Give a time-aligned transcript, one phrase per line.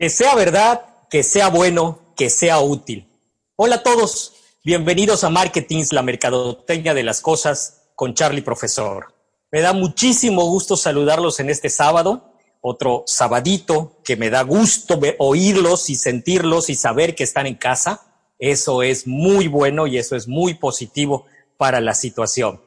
[0.00, 3.06] Que sea verdad, que sea bueno, que sea útil.
[3.54, 4.32] Hola a todos,
[4.64, 9.12] bienvenidos a Marketings, la mercadotecnia de las cosas con Charlie Profesor.
[9.52, 12.32] Me da muchísimo gusto saludarlos en este sábado,
[12.62, 18.00] otro sabadito que me da gusto oírlos y sentirlos y saber que están en casa.
[18.38, 21.26] Eso es muy bueno y eso es muy positivo
[21.58, 22.62] para la situación.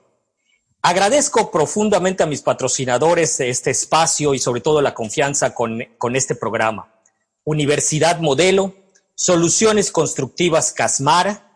[0.84, 6.36] Agradezco profundamente a mis patrocinadores este espacio y sobre todo la confianza con, con este
[6.36, 6.94] programa.
[7.46, 8.76] Universidad Modelo,
[9.16, 11.52] Soluciones Constructivas Casmara,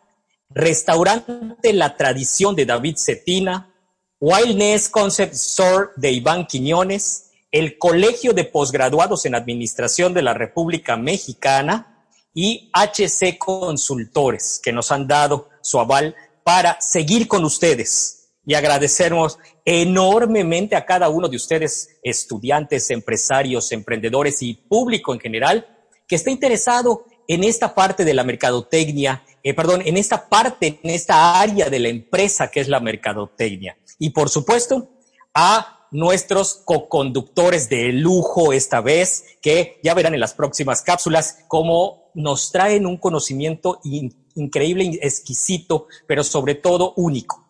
[0.50, 3.74] Restaurante La Tradición de David Cetina,
[4.20, 10.98] Wildness Concept Store de Iván Quiñones, el Colegio de Posgraduados en Administración de la República
[10.98, 18.30] Mexicana y HC Consultores, que nos han dado su aval para seguir con ustedes.
[18.46, 25.77] Y agradecemos enormemente a cada uno de ustedes, estudiantes, empresarios, emprendedores y público en general,
[26.08, 30.90] que está interesado en esta parte de la mercadotecnia, eh, perdón, en esta parte, en
[30.90, 33.78] esta área de la empresa que es la mercadotecnia.
[34.00, 34.90] Y por supuesto,
[35.34, 42.12] a nuestros co-conductores de lujo esta vez, que ya verán en las próximas cápsulas cómo
[42.14, 43.80] nos traen un conocimiento
[44.36, 47.46] increíble, exquisito, pero sobre todo único.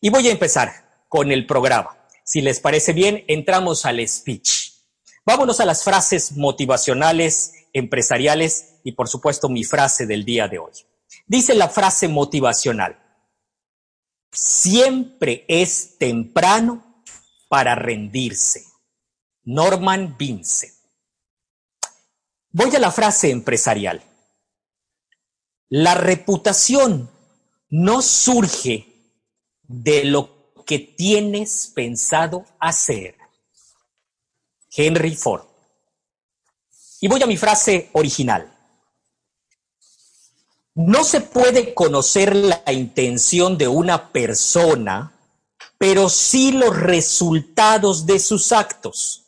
[0.00, 1.96] Y voy a empezar con el programa.
[2.24, 4.72] Si les parece bien, entramos al speech.
[5.24, 10.72] Vámonos a las frases motivacionales empresariales y por supuesto mi frase del día de hoy.
[11.26, 12.98] Dice la frase motivacional,
[14.32, 17.02] siempre es temprano
[17.48, 18.64] para rendirse.
[19.44, 20.74] Norman Vincent.
[22.50, 24.02] Voy a la frase empresarial.
[25.70, 27.10] La reputación
[27.70, 28.86] no surge
[29.62, 33.16] de lo que tienes pensado hacer.
[34.70, 35.47] Henry Ford.
[37.00, 38.54] Y voy a mi frase original.
[40.74, 45.12] No se puede conocer la intención de una persona,
[45.76, 49.24] pero sí los resultados de sus actos.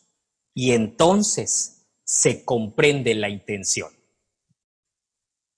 [0.54, 3.91] Y entonces se comprende la intención.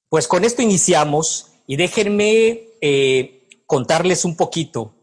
[0.08, 4.94] Pues con esto iniciamos y déjenme eh, contarles un poquito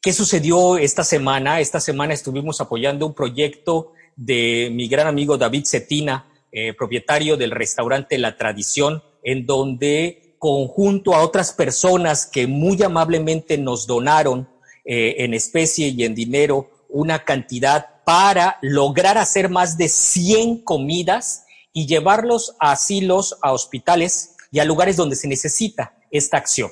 [0.00, 1.60] qué sucedió esta semana.
[1.60, 7.50] Esta semana estuvimos apoyando un proyecto de mi gran amigo David Cetina, eh, propietario del
[7.50, 14.48] restaurante La Tradición, en donde conjunto a otras personas que muy amablemente nos donaron
[14.84, 21.44] eh, en especie y en dinero una cantidad para lograr hacer más de 100 comidas
[21.72, 26.70] y llevarlos a asilos, a hospitales y a lugares donde se necesita esta acción.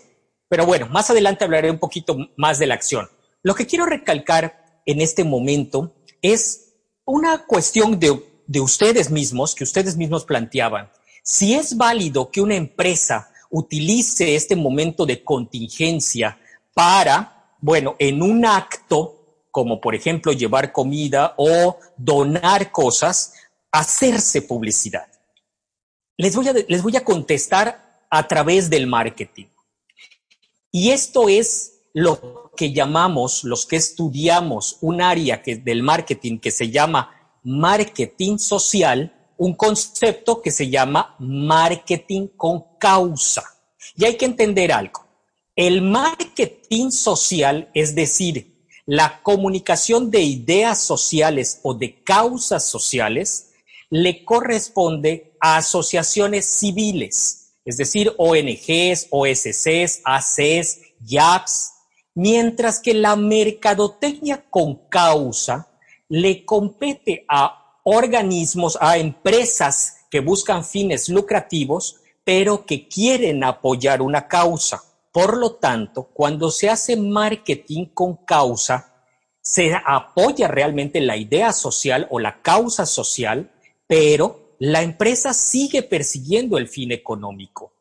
[0.49, 3.09] Pero bueno, más adelante hablaré un poquito más de la acción.
[3.43, 8.19] Lo que quiero recalcar en este momento es una cuestión de,
[8.61, 10.91] ustedes mismos, que ustedes mismos planteaban.
[11.23, 16.39] Si es válido que una empresa utilice este momento de contingencia
[16.75, 23.33] para, bueno, en un acto, como por ejemplo llevar comida o donar cosas,
[23.73, 25.07] hacerse publicidad.
[26.17, 29.47] Les voy a, les voy a contestar a través del marketing.
[30.71, 36.51] Y esto es lo que llamamos, los que estudiamos un área que, del marketing que
[36.51, 37.16] se llama
[37.47, 43.45] marketing social, un concepto que se llama marketing con causa.
[43.97, 45.07] Y hay que entender algo.
[45.55, 53.53] El marketing social, es decir, la comunicación de ideas sociales o de causas sociales,
[53.91, 61.73] le corresponde a asociaciones civiles, es decir, ONGs, OSCs, ACs, YAPs,
[62.13, 65.69] mientras que la mercadotecnia con causa
[66.09, 74.27] le compete a organismos, a empresas que buscan fines lucrativos, pero que quieren apoyar una
[74.27, 74.83] causa.
[75.13, 78.93] Por lo tanto, cuando se hace marketing con causa,
[79.41, 83.53] se apoya realmente la idea social o la causa social,
[83.87, 87.73] pero la empresa sigue persiguiendo el fin económico.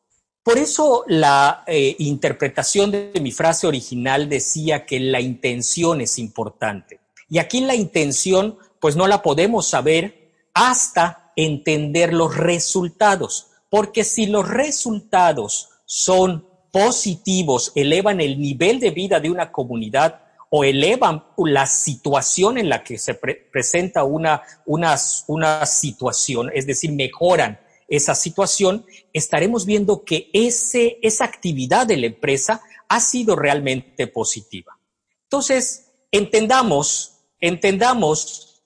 [0.42, 7.00] Por eso la eh, interpretación de mi frase original decía que la intención es importante.
[7.28, 14.26] Y aquí la intención, pues no la podemos saber hasta entender los resultados, porque si
[14.26, 21.66] los resultados son positivos, elevan el nivel de vida de una comunidad o elevan la
[21.66, 24.96] situación en la que se presenta una, una,
[25.26, 27.58] una situación, es decir, mejoran
[27.88, 34.78] esa situación, estaremos viendo que ese, esa actividad de la empresa ha sido realmente positiva.
[35.24, 38.62] Entonces, entendamos, entendamos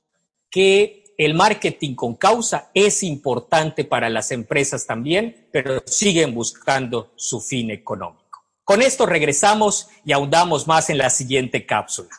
[0.50, 7.40] que el marketing con causa es importante para las empresas también, pero siguen buscando su
[7.40, 8.44] fin económico.
[8.64, 12.10] Con esto regresamos y ahondamos más en la siguiente cápsula.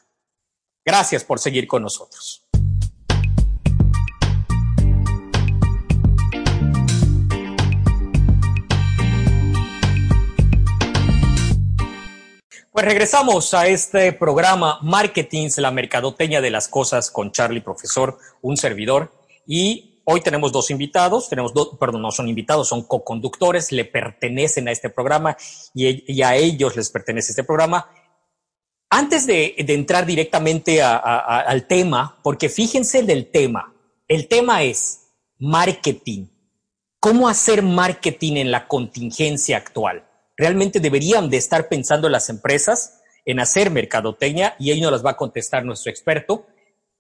[0.86, 2.41] Gracias por seguir con nosotros.
[12.82, 18.58] Pues regresamos a este programa Marketing, la mercadoteña de las cosas con Charlie Profesor, un
[18.58, 19.14] servidor.
[19.46, 24.68] Y hoy tenemos dos invitados, tenemos dos, perdón, no son invitados, son co-conductores, le pertenecen
[24.68, 25.38] a este programa
[25.76, 27.88] y, a ellos les pertenece este programa.
[28.90, 33.76] Antes de, entrar directamente al tema, porque fíjense del tema,
[34.08, 36.30] el tema es marketing.
[37.00, 40.04] ¿Cómo hacer marketing en la contingencia actual?
[40.42, 45.12] Realmente deberían de estar pensando las empresas en hacer mercadotecnia y ahí nos las va
[45.12, 46.48] a contestar nuestro experto.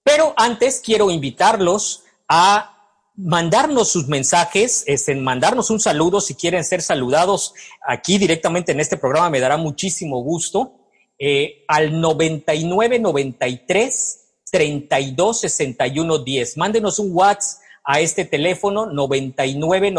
[0.03, 2.77] Pero antes quiero invitarlos a
[3.15, 8.79] mandarnos sus mensajes, es en mandarnos un saludo si quieren ser saludados aquí directamente en
[8.79, 10.75] este programa, me dará muchísimo gusto.
[11.17, 14.19] Eh, al 9993
[14.51, 16.57] 32 61 10.
[16.57, 19.89] Mándenos un WhatsApp a este teléfono 99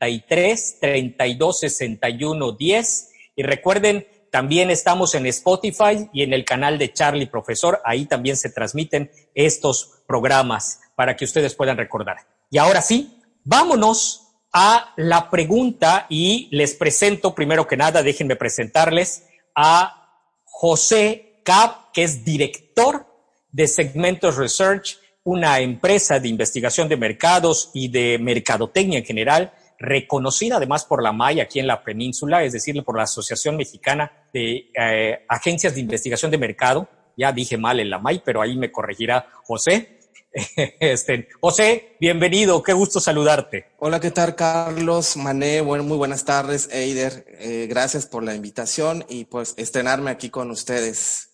[0.00, 6.92] 93 32 61 10 y recuerden también estamos en Spotify y en el canal de
[6.92, 12.18] Charlie Profesor, ahí también se transmiten estos programas para que ustedes puedan recordar.
[12.48, 19.26] Y ahora sí, vámonos a la pregunta y les presento primero que nada, déjenme presentarles
[19.54, 23.06] a José Cap, que es director
[23.50, 30.56] de Segmentos Research una empresa de investigación de mercados y de mercadotecnia en general, reconocida
[30.56, 34.70] además por la MAI aquí en la península, es decir, por la Asociación Mexicana de
[34.78, 36.88] eh, Agencias de Investigación de Mercado.
[37.16, 39.96] Ya dije mal en la MAI, pero ahí me corregirá José.
[40.78, 43.72] Este, José, bienvenido, qué gusto saludarte.
[43.80, 45.16] Hola, ¿qué tal, Carlos?
[45.16, 47.24] Mané, bueno, muy buenas tardes, Eider.
[47.40, 51.30] Eh, gracias por la invitación y pues estrenarme aquí con ustedes.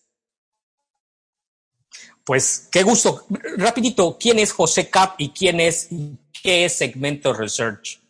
[2.24, 3.26] Pues qué gusto.
[3.58, 5.90] Rapidito, ¿quién es José Cap y quién es,
[6.42, 8.05] qué es Segmento Research?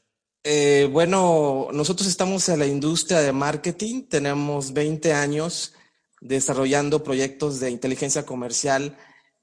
[0.49, 5.75] Eh, bueno, nosotros estamos en la industria de marketing, tenemos 20 años
[6.21, 8.97] desarrollando proyectos de inteligencia comercial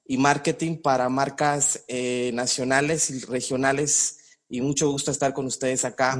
[0.07, 6.17] y marketing para marcas eh, nacionales y regionales y mucho gusto estar con ustedes acá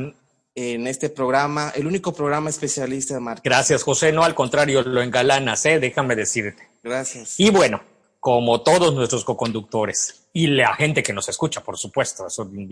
[0.54, 3.50] en este programa, el único programa especialista de marketing.
[3.50, 4.12] Gracias, José.
[4.12, 5.80] No, al contrario, lo engalanas, ¿eh?
[5.80, 6.68] déjame decirte.
[6.84, 7.40] Gracias.
[7.40, 7.82] Y bueno,
[8.20, 12.68] como todos nuestros coconductores y la gente que nos escucha, por supuesto, eso ni,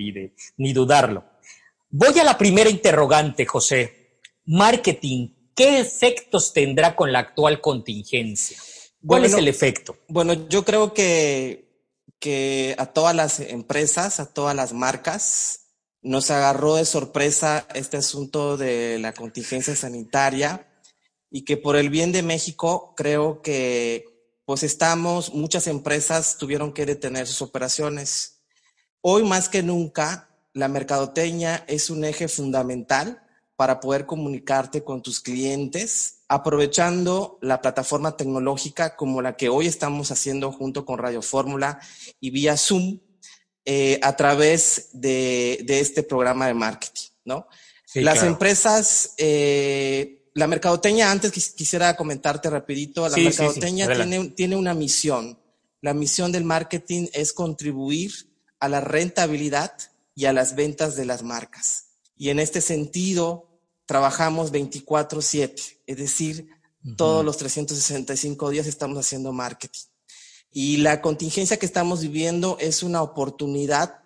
[0.57, 1.23] ni dudarlo.
[1.93, 4.21] Voy a la primera interrogante, José.
[4.45, 8.57] Marketing, ¿qué efectos tendrá con la actual contingencia?
[9.05, 9.98] ¿Cuál es el efecto?
[10.07, 11.69] Bueno, yo creo que,
[12.17, 15.62] que a todas las empresas, a todas las marcas,
[16.01, 20.67] nos agarró de sorpresa este asunto de la contingencia sanitaria
[21.29, 24.05] y que por el bien de México creo que
[24.45, 28.43] pues estamos, muchas empresas tuvieron que detener sus operaciones.
[29.01, 33.24] Hoy más que nunca, la mercadoteña es un eje fundamental
[33.55, 40.12] para poder comunicarte con tus clientes, aprovechando la plataforma tecnológica como la que hoy estamos
[40.12, 41.79] haciendo junto con Radio Fórmula
[42.20, 43.00] y vía Zoom
[43.65, 47.48] eh, a través de, este programa de marketing, ¿no?
[47.93, 55.38] Las empresas eh, la mercadoteña, antes quisiera comentarte rapidito, la mercadoteña tiene, tiene una misión.
[55.81, 58.12] La misión del marketing es contribuir
[58.60, 59.74] a la rentabilidad
[60.15, 61.88] y a las ventas de las marcas.
[62.15, 66.50] Y en este sentido, trabajamos 24/7, es decir,
[66.98, 69.86] todos los 365 días estamos haciendo marketing.
[70.51, 74.00] Y la contingencia que estamos viviendo es una oportunidad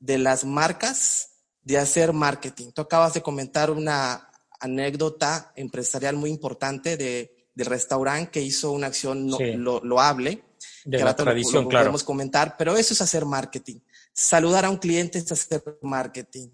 [0.00, 1.28] de las marcas
[1.62, 2.72] de hacer marketing.
[2.72, 4.28] Tú acabas de comentar una,
[4.62, 10.44] anécdota empresarial muy importante de, del restaurante que hizo una acción lo, loable.
[10.84, 11.86] De la tradición, claro.
[11.86, 13.80] Podemos comentar, pero eso es hacer marketing.
[14.12, 16.48] Saludar a un cliente es hacer marketing.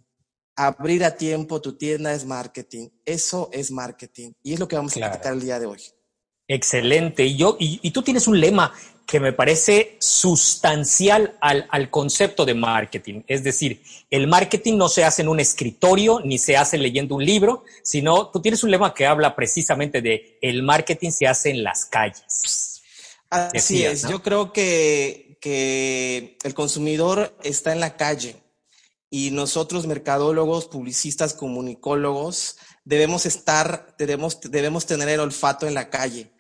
[0.57, 2.89] abrir a tiempo tu tienda es marketing.
[3.05, 4.33] Eso es marketing.
[4.43, 5.81] Y es lo que vamos a platicar el día de hoy.
[6.49, 7.25] Excelente.
[7.25, 8.73] Y, yo, y, tú tienes un lema
[9.07, 13.23] que me parece sustancial al, al, concepto de marketing.
[13.27, 17.25] Es decir, el marketing no se hace en un escritorio ni se hace leyendo un
[17.25, 21.63] libro, sino tú tienes un lema que habla precisamente de el marketing se hace en
[21.63, 22.83] las calles.
[23.31, 24.09] Así es.
[24.09, 28.37] Yo creo que, que el consumidor está en la calle
[29.11, 36.31] y nosotros, mercadólogos, publicistas, comunicólogos, debemos estar, debemos, debemos tener el olfato en la calle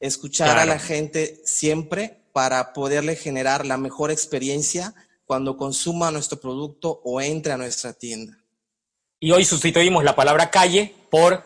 [0.00, 7.00] escuchar a la gente siempre para poderle generar la mejor experiencia cuando consuma nuestro producto
[7.04, 8.38] o entre a nuestra tienda.
[9.20, 11.44] Y hoy sustituimos la palabra calle por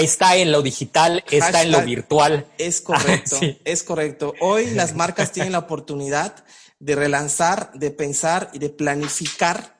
[0.00, 2.46] está en lo digital, está en lo virtual.
[2.56, 4.34] Es correcto, es correcto.
[4.40, 6.44] Hoy las marcas tienen la oportunidad
[6.78, 9.76] de relanzar, de pensar y de planificar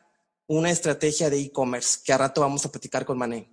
[0.47, 3.49] una estrategia de e-commerce que a rato vamos a platicar con Mané.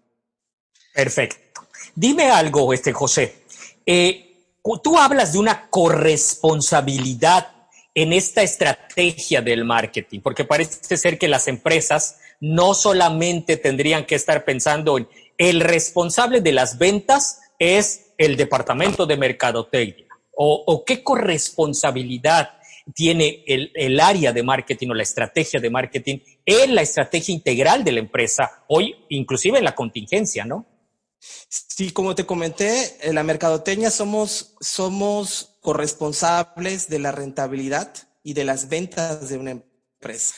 [0.93, 1.67] Perfecto.
[1.95, 3.43] Dime algo, este José.
[3.85, 4.45] Eh,
[4.83, 7.47] tú hablas de una corresponsabilidad
[7.95, 14.15] en esta estrategia del marketing, porque parece ser que las empresas no solamente tendrían que
[14.15, 15.07] estar pensando en
[15.39, 22.59] el responsable de las ventas es el departamento de mercadotecnia, o, qué corresponsabilidad
[22.93, 27.83] tiene el, el, área de marketing o la estrategia de marketing en la estrategia integral
[27.83, 30.65] de la empresa, hoy inclusive en la contingencia, ¿no?
[31.19, 37.93] Sí, como te comenté, en la mercadotecnia somos, somos corresponsables de la rentabilidad
[38.23, 40.35] y de las ventas de una empresa.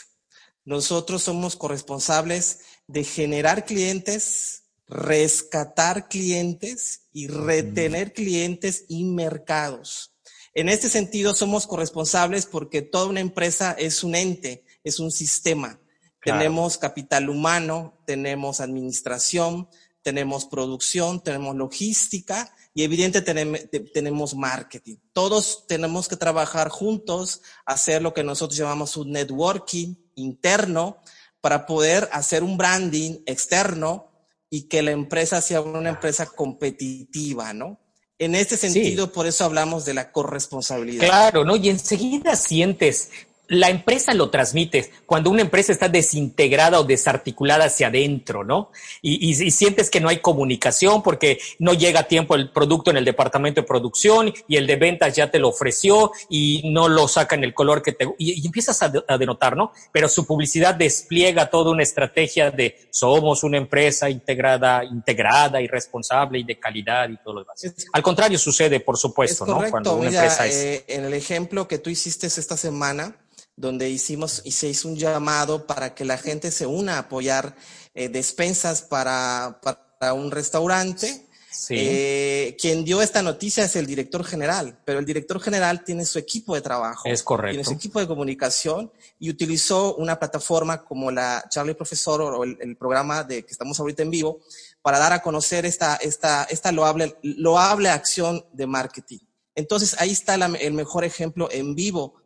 [0.64, 4.61] Nosotros somos corresponsables de generar clientes,
[4.92, 10.14] rescatar clientes y retener clientes y mercados.
[10.54, 15.80] En este sentido, somos corresponsables porque toda una empresa es un ente, es un sistema.
[16.22, 19.68] Tenemos capital humano, tenemos administración,
[20.02, 24.96] tenemos producción, tenemos logística y evidentemente tenemos marketing.
[25.12, 30.98] Todos tenemos que trabajar juntos, hacer lo que nosotros llamamos un networking interno
[31.40, 34.11] para poder hacer un branding externo
[34.54, 37.80] y que la empresa sea una empresa competitiva, ¿no?
[38.18, 41.06] En este sentido, por eso hablamos de la corresponsabilidad.
[41.06, 41.56] Claro, ¿no?
[41.56, 43.10] Y enseguida sientes
[43.52, 48.70] la empresa lo transmite cuando una empresa está desintegrada o desarticulada hacia adentro, ¿no?
[49.02, 53.04] Y, sientes que no hay comunicación porque no llega a tiempo el producto en el
[53.04, 57.34] departamento de producción y el de ventas ya te lo ofreció y no lo saca
[57.34, 58.08] en el color que te...
[58.18, 59.72] Y, empiezas a, denotar, ¿no?
[59.92, 66.38] Pero su publicidad despliega toda una estrategia de somos una empresa integrada, integrada y responsable
[66.38, 67.62] y de calidad y todo lo demás.
[67.92, 69.62] Al contrario sucede, por supuesto, ¿no?
[69.70, 70.54] Cuando una empresa es...
[70.56, 73.14] Eh, en el ejemplo que tú hiciste esta semana,
[73.56, 77.54] donde hicimos y se hizo un llamado para que la gente se una a apoyar
[77.94, 81.28] eh, despensas para, para, un restaurante.
[81.68, 86.18] Eh, quien dio esta noticia es el director general, pero el director general tiene su
[86.18, 87.02] equipo de trabajo.
[87.06, 87.52] Es correcto.
[87.52, 92.76] Tiene su equipo de comunicación y utilizó una plataforma como la Charlie Profesor o el,
[92.76, 94.40] programa de que estamos ahorita en vivo
[94.80, 99.18] para dar a conocer esta, esta, esta loable, loable acción de marketing.
[99.54, 102.21] Entonces ahí está el mejor ejemplo en vivo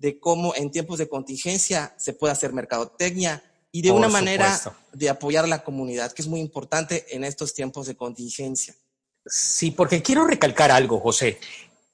[0.00, 4.58] de cómo en tiempos de contingencia se puede hacer mercadotecnia y de una manera
[4.92, 8.74] de apoyar a la comunidad, que es muy importante en estos tiempos de contingencia.
[9.26, 11.38] Sí, porque quiero recalcar algo, José.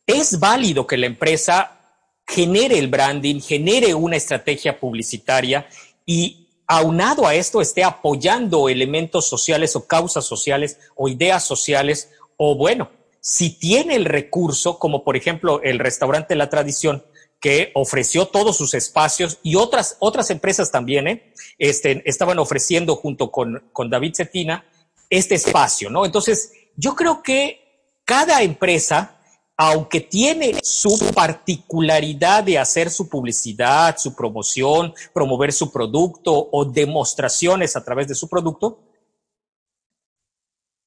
[0.06, 1.80] Es válido que la empresa
[2.24, 5.68] genere el branding, genere una estrategia publicitaria
[6.06, 12.54] y aunado a esto esté apoyando elementos sociales o causas sociales o ideas sociales o
[12.54, 17.04] bueno, si tiene el recurso, como por ejemplo el restaurante La Tradición,
[17.40, 21.32] que ofreció todos sus espacios y otras, otras empresas también ¿eh?
[21.58, 24.64] este, estaban ofreciendo junto con, con David Cetina
[25.10, 26.04] este espacio, ¿no?
[26.04, 29.18] Entonces, yo creo que cada empresa,
[29.56, 37.76] aunque tiene su particularidad de hacer su publicidad, su promoción, promover su producto o demostraciones
[37.76, 38.80] a través de su producto,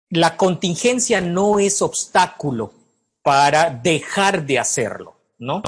[0.09, 2.73] la contingencia no es obstáculo
[3.21, 5.61] para dejar de hacerlo, ¿no?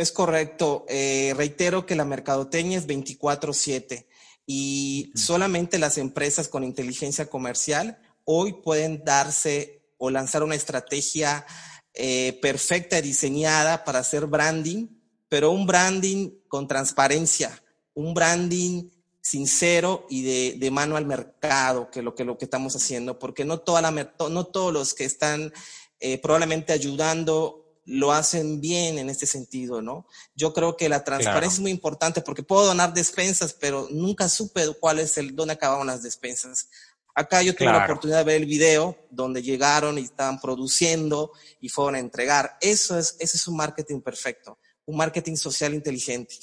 [0.00, 0.86] Es correcto.
[0.88, 4.06] Eh, reitero que la mercadotecnia es 24/7
[4.46, 11.44] y solamente las empresas con inteligencia comercial hoy pueden darse o lanzar una estrategia
[11.92, 14.86] eh, perfecta y diseñada para hacer branding,
[15.28, 18.88] pero un branding con transparencia, un branding
[19.20, 23.44] sincero y de, de mano al mercado, que lo que lo que estamos haciendo, porque
[23.44, 25.52] no toda la no todos los que están
[25.98, 27.59] eh, probablemente ayudando
[27.90, 30.06] lo hacen bien en este sentido, ¿no?
[30.36, 34.62] Yo creo que la transparencia es muy importante porque puedo donar despensas, pero nunca supe
[34.78, 36.68] cuál es el, dónde acababan las despensas.
[37.16, 41.68] Acá yo tuve la oportunidad de ver el video donde llegaron y estaban produciendo y
[41.68, 42.56] fueron a entregar.
[42.60, 46.36] Eso es, ese es un marketing perfecto, un marketing social inteligente.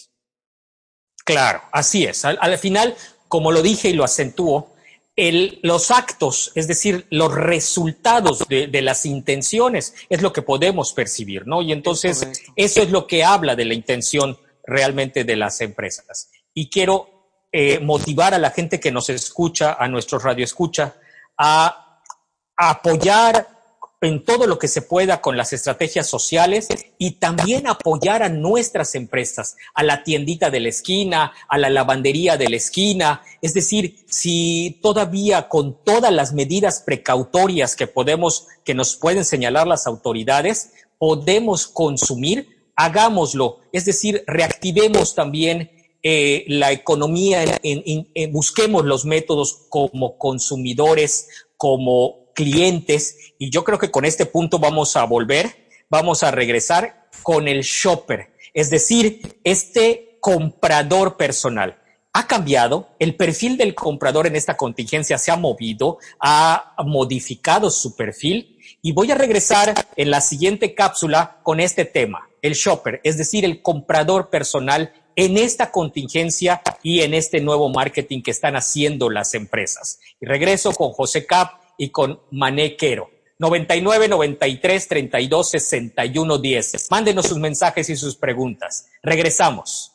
[1.24, 2.26] Claro, así es.
[2.26, 2.96] Al, final,
[3.30, 4.76] como lo dije y lo acentúo,
[5.18, 10.94] el, los actos, es decir, los resultados de, de, las intenciones, es lo que podemos
[10.94, 11.62] percibir, ¿no?
[11.62, 16.30] Y entonces, eso es lo que habla de la intención realmente de las empresas.
[16.54, 17.18] Y quiero
[17.52, 20.96] eh, motivar a la gente que nos escucha, a nuestro radio escucha,
[21.38, 22.02] a,
[22.56, 23.57] apoyar
[24.02, 26.68] en todo lo que se pueda con las estrategias sociales
[27.00, 32.38] y también apoyar a nuestras empresas, a la tiendita de la esquina, a la lavandería
[32.38, 33.24] de la esquina.
[33.42, 39.66] Es decir, si todavía con todas las medidas precautorias que podemos, que nos pueden señalar
[39.66, 43.62] las autoridades, podemos consumir, hagámoslo.
[43.72, 45.72] Es decir, reactivemos también
[46.04, 47.60] eh, la economía,
[48.32, 54.96] busquemos los métodos como consumidores, como clientes, y yo creo que con este punto vamos
[54.96, 61.82] a volver, vamos a regresar con el shopper, es decir, este comprador personal.
[62.14, 67.96] Ha cambiado, el perfil del comprador en esta contingencia se ha movido, ha modificado su
[67.96, 73.18] perfil y voy a regresar en la siguiente cápsula con este tema, el shopper, es
[73.18, 79.10] decir, el comprador personal en esta contingencia y en este nuevo marketing que están haciendo
[79.10, 80.00] las empresas.
[80.22, 83.10] Y regreso con José Cap y con Mané Quero.
[83.40, 86.88] 99 93 32 61 10.
[86.90, 88.88] Mándenos sus mensajes y sus preguntas.
[89.04, 89.94] Regresamos.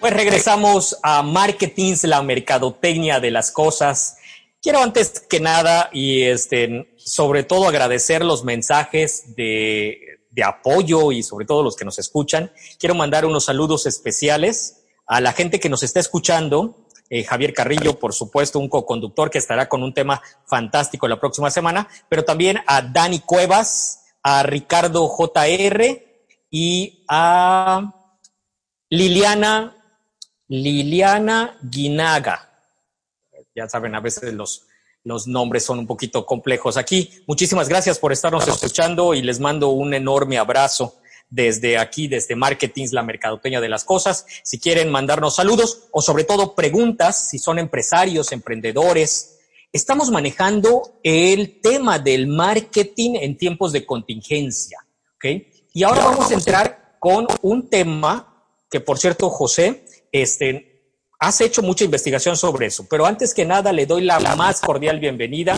[0.00, 4.16] Pues regresamos a Marketings, la mercadotecnia de las cosas
[4.62, 11.22] Quiero antes que nada y este, sobre todo agradecer los mensajes de, de apoyo y
[11.22, 12.50] sobre todo los que nos escuchan.
[12.78, 16.88] Quiero mandar unos saludos especiales a la gente que nos está escuchando.
[17.08, 21.50] Eh, Javier Carrillo, por supuesto, un co-conductor que estará con un tema fantástico la próxima
[21.50, 26.02] semana, pero también a Dani Cuevas, a Ricardo JR
[26.50, 27.92] y a
[28.88, 29.76] Liliana,
[30.48, 32.48] Liliana Guinaga
[33.54, 34.66] ya saben, a veces los,
[35.04, 37.10] los nombres son un poquito complejos aquí.
[37.26, 40.94] Muchísimas gracias por estarnos escuchando y les mando un enorme abrazo
[41.28, 44.26] desde aquí, desde Marketings, la mercadoteña de las cosas.
[44.44, 49.38] Si quieren mandarnos saludos o sobre todo preguntas, si son empresarios, emprendedores,
[49.72, 54.78] estamos manejando el tema del marketing en tiempos de contingencia.
[55.16, 55.24] ¿ok?
[55.72, 60.71] Y ahora vamos a entrar con un tema que, por cierto, José, este,
[61.22, 64.98] has hecho mucha investigación sobre eso, pero antes que nada le doy la más cordial
[64.98, 65.56] bienvenida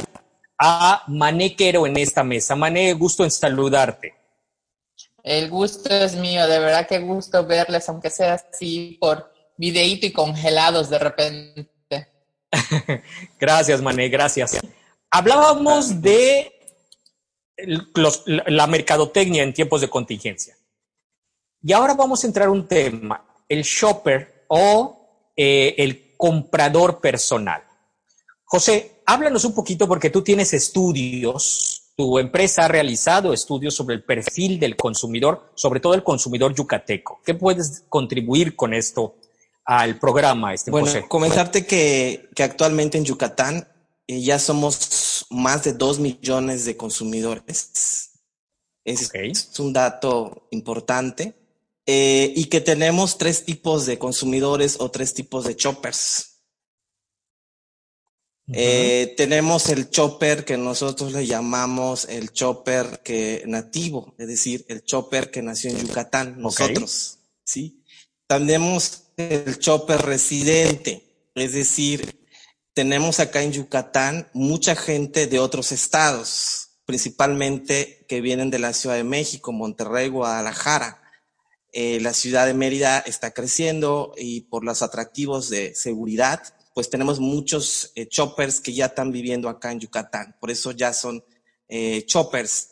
[0.59, 2.55] a Mané Quero en esta mesa.
[2.55, 4.15] Mané, gusto en saludarte.
[5.23, 10.13] El gusto es mío, de verdad que gusto verles, aunque sea así por videíto y
[10.13, 12.09] congelados de repente.
[13.41, 14.59] gracias, Mané, gracias.
[15.11, 16.53] Hablábamos de
[18.49, 20.59] la mercadotecnia en tiempos de contingencia.
[21.63, 25.04] Y ahora vamos a entrar a un tema, el shopper o
[25.37, 27.63] eh, el comprador personal.
[28.45, 34.05] José, háblanos un poquito porque tú tienes estudios, tu empresa ha realizado estudios sobre el
[34.05, 37.21] perfil del consumidor, sobre todo el consumidor yucateco.
[37.25, 39.17] ¿Qué puedes contribuir con esto
[39.65, 43.67] al programa, este bueno, comentarte que, que, actualmente en Yucatán
[44.07, 48.11] eh, ya somos más de dos millones de consumidores.
[48.85, 51.35] es un dato importante.
[51.87, 56.35] Eh, y que tenemos tres tipos de consumidores o tres tipos de choppers.
[58.53, 64.85] Eh, tenemos el chopper que nosotros le llamamos el chopper que nativo, es decir, el
[64.85, 67.83] chopper que nació en Yucatán, nosotros, ¿sí?
[68.27, 72.27] Tenemos el chopper residente, es decir,
[72.75, 78.97] tenemos acá en Yucatán mucha gente de otros estados, principalmente que vienen de la Ciudad
[78.97, 81.01] de México, Monterrey, Guadalajara.
[81.77, 86.41] Eh, la ciudad de Mérida está creciendo y por los atractivos de seguridad,
[86.73, 90.37] pues tenemos muchos eh, choppers que ya están viviendo acá en Yucatán.
[90.41, 91.25] Por eso ya son
[91.69, 92.69] eh, choppers.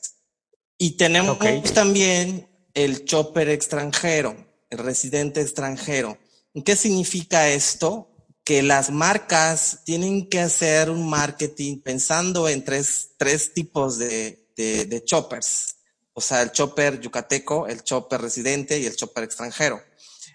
[0.78, 1.36] Y tenemos
[1.74, 4.36] también el chopper extranjero,
[4.70, 6.16] el residente extranjero.
[6.64, 8.08] ¿Qué significa esto?
[8.44, 14.84] Que las marcas tienen que hacer un marketing pensando en tres, tres tipos de, de,
[14.84, 15.74] de choppers
[16.14, 19.80] o sea, el chopper yucateco, el chopper residente y el chopper extranjero.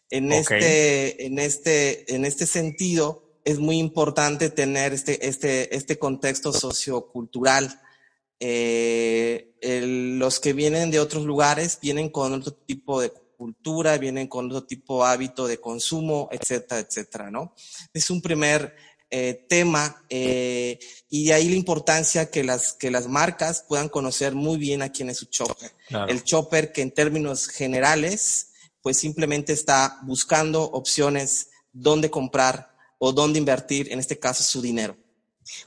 [0.10, 6.52] En, este, en, este, en este sentido, es muy importante tener este, este, este contexto
[6.52, 7.82] sociocultural.
[8.40, 9.54] Eh,
[10.18, 14.66] los que vienen de otros lugares vienen con otro tipo de cultura, vienen con otro
[14.66, 17.54] tipo de hábito de consumo, etcétera, etcétera, ¿no?
[17.94, 18.76] Es un primer
[19.10, 24.36] eh, tema eh, y de ahí la importancia que las, que las marcas puedan conocer
[24.36, 25.72] muy bien a quién es su chopper.
[26.10, 28.50] El chopper que en términos generales,
[28.82, 34.98] pues simplemente está buscando opciones dónde comprar o dónde invertir, en este caso, su dinero.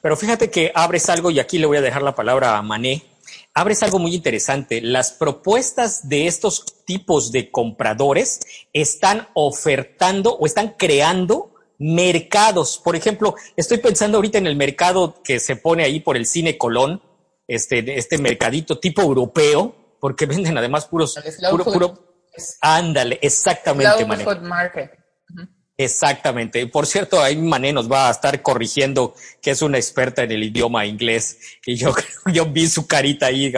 [0.03, 3.05] Pero fíjate que abres algo, y aquí le voy a dejar la palabra a Mané,
[3.55, 4.81] abres algo muy interesante.
[4.81, 8.41] Las propuestas de estos tipos de compradores
[8.73, 11.50] están ofertando o están creando
[11.81, 12.79] mercados.
[12.79, 16.57] Por ejemplo, estoy pensando ahorita en el mercado que se pone ahí por el Cine
[16.57, 17.03] Colón,
[17.49, 21.19] este, este mercadito tipo europeo, porque venden además puros,
[21.51, 22.27] puro, puro,
[22.61, 24.25] ándale, exactamente, Mané.
[25.77, 26.67] Exactamente.
[26.67, 30.45] Por cierto, ahí Mané nos va a estar corrigiendo que es una experta en el
[30.45, 31.95] idioma inglés y yo,
[32.35, 33.51] yo vi su carita ahí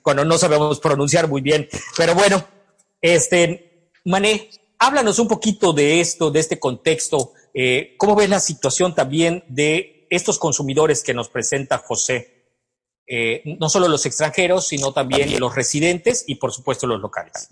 [0.00, 1.68] cuando no sabemos pronunciar muy bien.
[1.94, 2.42] Pero bueno,
[3.02, 7.34] este, Mané, háblanos un poquito de esto, de este contexto.
[7.54, 12.38] Eh, ¿Cómo ves la situación también de estos consumidores que nos presenta José?
[13.06, 17.48] Eh, no solo los extranjeros, sino también los residentes y por supuesto los locales.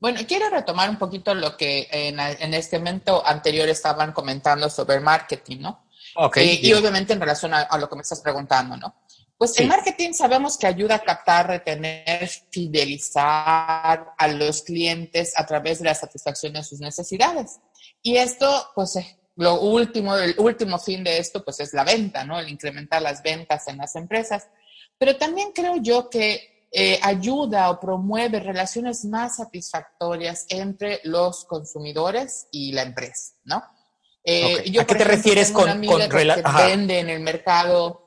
[0.00, 2.18] Bueno, quiero retomar un poquito lo que en,
[2.52, 5.86] este momento anterior estaban comentando sobre el marketing, ¿no?
[6.16, 9.02] Okay, eh, y obviamente en relación a, lo que me estás preguntando, ¿no?
[9.38, 15.78] Pues el marketing sabemos que ayuda a captar, retener, fidelizar a los clientes a través
[15.78, 17.58] de la satisfacción de sus necesidades.
[18.04, 18.98] Y esto, pues,
[19.36, 22.38] lo último, el último fin de esto, pues, es la venta, ¿no?
[22.38, 24.46] El incrementar las ventas en las empresas.
[24.98, 32.46] Pero también creo yo que eh, ayuda o promueve relaciones más satisfactorias entre los consumidores
[32.50, 33.64] y la empresa, ¿no?
[34.22, 38.02] Eh, yo, ¿A qué te refieres con, con que vende en el mercado?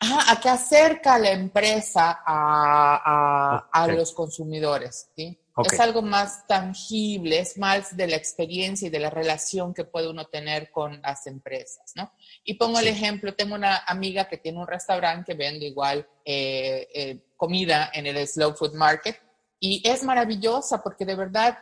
[0.00, 5.38] a que acerca a la empresa a, a, los consumidores, ¿sí?
[5.62, 10.08] Es algo más tangible, es más de la experiencia y de la relación que puede
[10.08, 12.12] uno tener con las empresas, ¿no?
[12.44, 16.88] Y pongo el ejemplo, tengo una amiga que tiene un restaurante que vende igual eh,
[16.94, 19.16] eh, comida en el Slow Food Market
[19.58, 21.58] y es maravillosa porque de verdad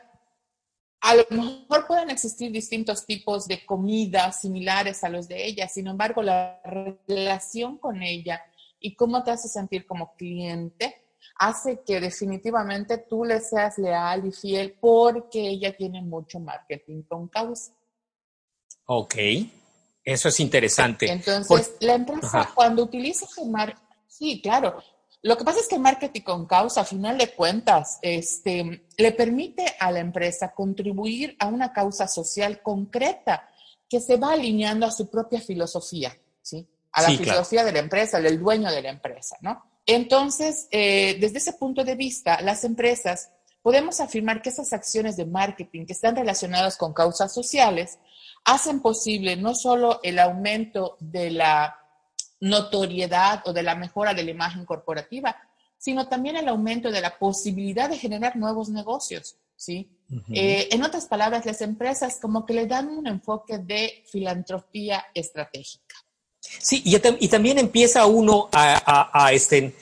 [1.00, 5.86] a lo mejor pueden existir distintos tipos de comida similares a los de ella, sin
[5.86, 8.42] embargo la relación con ella
[8.80, 11.07] y cómo te hace sentir como cliente
[11.38, 17.28] hace que definitivamente tú le seas leal y fiel porque ella tiene mucho marketing con
[17.28, 17.72] causa.
[18.86, 19.14] Ok,
[20.04, 21.10] eso es interesante.
[21.10, 24.82] Entonces, la empresa cuando utiliza su marketing, sí, claro.
[25.22, 29.12] Lo que pasa es que el marketing con causa, a final de cuentas, este, le
[29.12, 33.48] permite a la empresa contribuir a una causa social concreta
[33.88, 36.68] que se va alineando a su propia filosofía, ¿sí?
[36.92, 39.62] A la filosofía de la empresa, del dueño de la empresa, ¿no?
[39.88, 43.30] Entonces, eh, desde ese punto de vista, las empresas
[43.62, 47.98] podemos afirmar que esas acciones de marketing que están relacionadas con causas sociales
[48.44, 51.78] hacen posible no solo el aumento de la
[52.38, 55.34] notoriedad o de la mejora de la imagen corporativa,
[55.78, 59.90] sino también el aumento de la posibilidad de generar nuevos negocios, ¿sí?
[60.34, 65.87] Eh, en otras palabras, las empresas como que le dan un enfoque de filantropía estratégica.
[66.60, 69.74] Sí, y, también empieza uno a, este,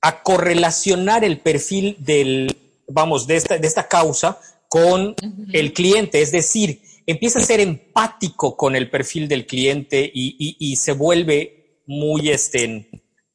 [0.00, 2.56] a correlacionar el perfil del,
[2.88, 5.14] vamos, de esta, de esta causa con
[5.52, 10.92] el cliente, es decir, empieza a ser empático con el perfil del cliente y, se
[10.92, 12.90] vuelve muy, este,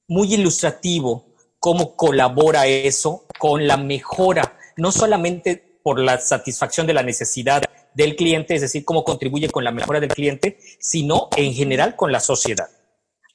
[0.08, 1.26] muy ilustrativo
[1.60, 8.16] cómo colabora eso con la mejora, no solamente por la satisfacción de la necesidad del
[8.16, 12.20] cliente, es decir, cómo contribuye con la mejora del cliente, sino en general con la
[12.20, 12.70] sociedad.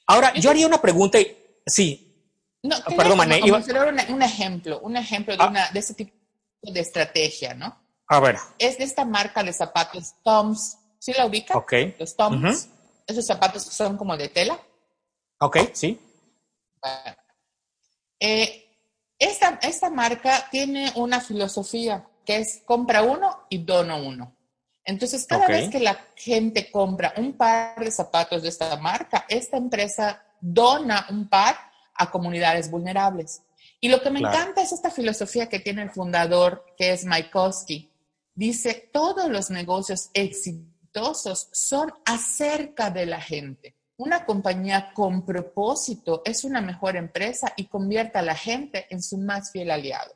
[0.07, 2.03] Ahora, yo haría una pregunta, y, sí.
[2.63, 3.39] No, ah, perdón, Mané.
[3.43, 3.57] Iba...
[4.09, 5.47] Un, ejemplo, un ejemplo de, ah.
[5.47, 6.13] una, de ese tipo
[6.61, 7.77] de estrategia, ¿no?
[8.07, 8.37] A ver.
[8.57, 10.77] Es de esta marca de zapatos Toms.
[10.99, 11.57] ¿Sí la ubica?
[11.57, 11.73] Ok.
[11.99, 12.69] Los Toms.
[13.05, 14.59] Esos zapatos que son como de tela.
[15.39, 15.99] Ok, sí.
[18.19, 18.65] Eh,
[19.19, 24.36] esta, esta marca tiene una filosofía que es compra uno y dono uno.
[24.87, 29.57] Entonces, cada vez que la gente compra un par de zapatos de esta marca, esta
[29.57, 31.57] empresa dona un par
[31.93, 33.41] a comunidades vulnerables.
[33.81, 37.31] Y lo que me encanta es esta filosofía que tiene el fundador, que es Mike
[37.31, 37.91] Koski.
[38.33, 43.75] Dice, todos los negocios exitosos son acerca de la gente.
[43.97, 49.17] Una compañía con propósito es una mejor empresa y convierte a la gente en su
[49.17, 50.13] más fiel aliado.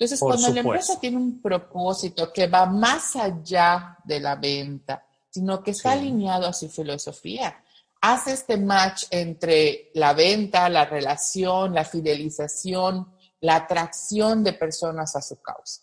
[0.00, 5.62] Entonces, cuando la empresa tiene un propósito que va más allá de la venta, sino
[5.62, 7.62] que está alineado a su filosofía,
[8.00, 15.20] hace este match entre la venta, la relación, la fidelización, la atracción de personas a
[15.20, 15.82] su causa.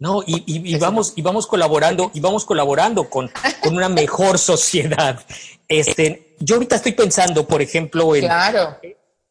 [0.00, 3.30] No, y, vamos, y vamos colaborando, y vamos colaborando con,
[3.62, 5.24] con una mejor sociedad.
[5.68, 8.28] Este, yo ahorita estoy pensando, por ejemplo, en,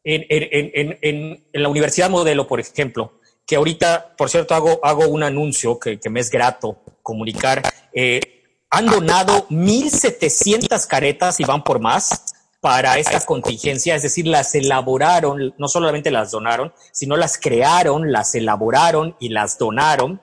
[0.04, 5.78] en, en, la Universidad Modelo, por ejemplo, que ahorita, por cierto, hago, hago un anuncio
[5.78, 7.62] que, que me es grato comunicar.
[7.92, 8.20] Eh,
[8.70, 15.54] han donado 1.700 caretas y van por más para esta contingencia, es decir, las elaboraron,
[15.58, 20.22] no solamente las donaron, sino las crearon, las elaboraron y las donaron.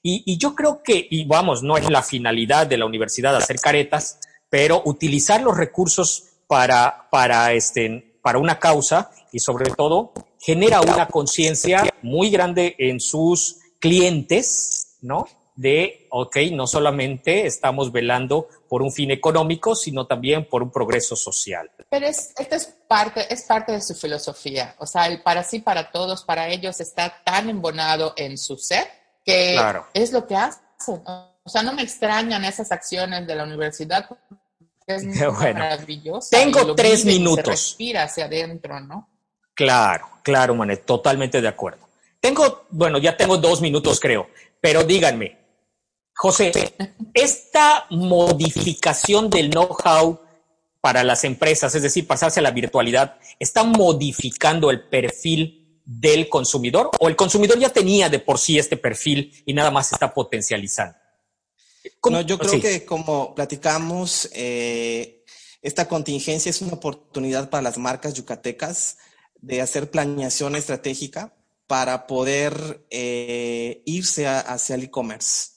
[0.00, 4.20] Y, yo creo que, y vamos, no es la finalidad de la universidad hacer caretas,
[4.48, 11.06] pero utilizar los recursos para, para, este, para una causa y sobre todo genera una
[11.06, 15.26] conciencia muy grande en sus clientes, ¿no?
[15.60, 21.16] de, ok, no solamente estamos velando por un fin económico, sino también por un progreso
[21.16, 21.70] social.
[21.90, 24.74] Pero es, esto es parte, es parte de su filosofía.
[24.78, 28.88] O sea, el para sí, para todos, para ellos está tan embonado en su ser
[29.22, 29.60] que
[29.92, 30.64] es lo que hacen.
[31.04, 34.08] O sea, no me extrañan esas acciones de la universidad.
[34.86, 36.28] Es maravilloso.
[36.30, 37.44] Tengo tres minutos.
[37.44, 39.09] Se respira hacia adentro, ¿no?
[39.60, 41.86] Claro, claro, Manet, totalmente de acuerdo.
[42.18, 45.36] Tengo, bueno, ya tengo dos minutos, creo, pero díganme,
[46.14, 46.50] José,
[47.12, 50.18] esta modificación del know-how
[50.80, 56.90] para las empresas, es decir, pasarse a la virtualidad, ¿está modificando el perfil del consumidor
[56.98, 60.96] o el consumidor ya tenía de por sí este perfil y nada más está potencializando?
[62.10, 65.22] No, yo creo que como platicamos, eh,
[65.60, 68.96] esta contingencia es una oportunidad para las marcas yucatecas
[69.40, 71.34] de hacer planeación estratégica
[71.66, 75.50] para poder eh, irse hacia el e-commerce.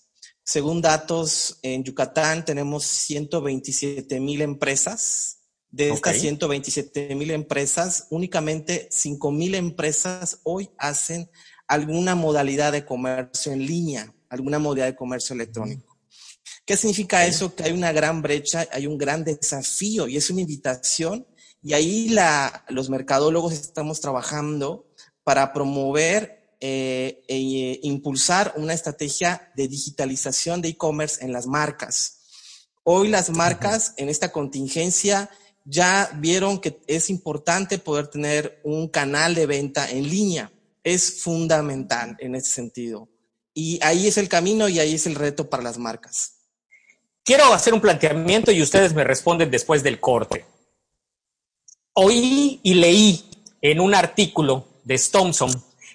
[0.43, 5.39] Según datos, en Yucatán tenemos 127 mil empresas.
[5.71, 11.31] De estas 127 mil empresas, únicamente 5 mil empresas hoy hacen
[11.67, 15.97] alguna modalidad de comercio en línea, alguna modalidad de comercio electrónico.
[16.65, 17.55] ¿Qué significa eso?
[17.55, 21.25] Que hay una gran brecha, hay un gran desafío y es una invitación.
[21.63, 24.86] Y ahí la, los mercadólogos estamos trabajando
[25.23, 32.19] para promover eh, e impulsar una estrategia de digitalización de e-commerce en las marcas.
[32.84, 35.30] Hoy las marcas en esta contingencia
[35.63, 40.52] ya vieron que es importante poder tener un canal de venta en línea.
[40.84, 43.08] Es fundamental en ese sentido.
[43.54, 46.34] Y ahí es el camino y ahí es el reto para las marcas.
[47.23, 50.45] Quiero hacer un planteamiento y ustedes me responden después del corte.
[51.95, 53.23] Oí y leí
[53.62, 55.51] en un artículo de Stomson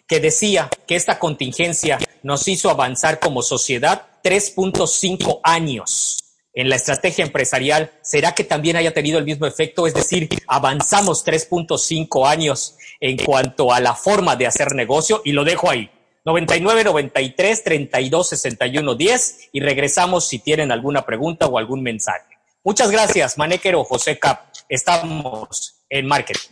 [0.07, 6.19] que decía que esta contingencia nos hizo avanzar como sociedad 3.5 años
[6.59, 9.87] en la estrategia empresarial, ¿será que también haya tenido el mismo efecto?
[9.87, 15.45] Es decir, avanzamos 3.5 años en cuanto a la forma de hacer negocio y lo
[15.45, 15.89] dejo ahí.
[16.25, 22.39] 99 93 32 61 10 y regresamos si tienen alguna pregunta o algún mensaje.
[22.65, 24.53] Muchas gracias, Manéquero José Cap.
[24.69, 26.49] Estamos en Marketing.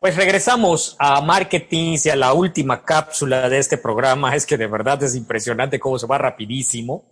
[0.00, 4.34] Pues regresamos a marketing y a la última cápsula de este programa.
[4.34, 7.04] Es que de verdad es impresionante cómo se va rapidísimo.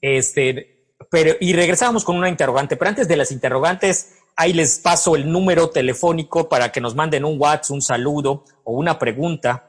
[0.00, 2.78] Este, pero, y regresamos con una interrogante.
[2.78, 7.26] Pero antes de las interrogantes, ahí les paso el número telefónico para que nos manden
[7.26, 9.68] un WhatsApp, un saludo o una pregunta.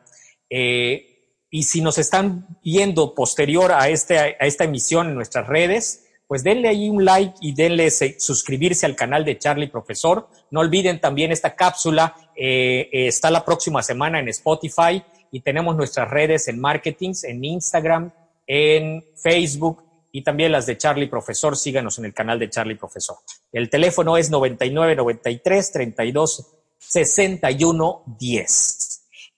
[0.50, 1.11] Eh,
[1.52, 6.46] y si nos están viendo posterior a, este, a esta emisión en nuestras redes, pues
[6.46, 10.30] denle ahí un like y denle suscribirse al canal de Charlie Profesor.
[10.50, 15.76] No olviden también esta cápsula, eh, eh, está la próxima semana en Spotify y tenemos
[15.76, 18.14] nuestras redes en marketing, en Instagram,
[18.48, 19.84] en Facebook
[20.14, 21.58] y también las de Charlie Profesor.
[21.58, 23.18] Síganos en el canal de Charlie Profesor.
[23.52, 26.48] El teléfono es 99 93 32
[26.80, 28.81] 61 10.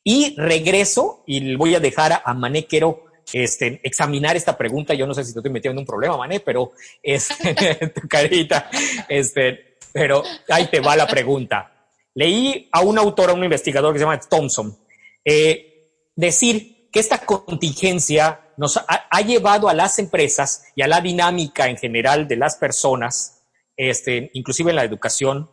[0.04, 4.94] Y regreso y voy a dejar a Manequero este, examinar esta pregunta.
[4.94, 7.30] Yo no sé si te estoy metiendo en un problema, Mané, pero es
[7.96, 8.70] tu carita.
[9.08, 11.72] Este, pero ahí te va la pregunta.
[12.16, 14.78] Leí a un autor, a un investigador que se llama Thompson,
[15.24, 21.68] eh, decir que esta contingencia nos ha, llevado a las empresas y a la dinámica
[21.68, 23.42] en general de las personas,
[23.76, 25.50] este, inclusive en la educación,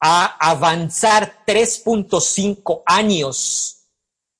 [0.00, 3.81] a avanzar 3.5 años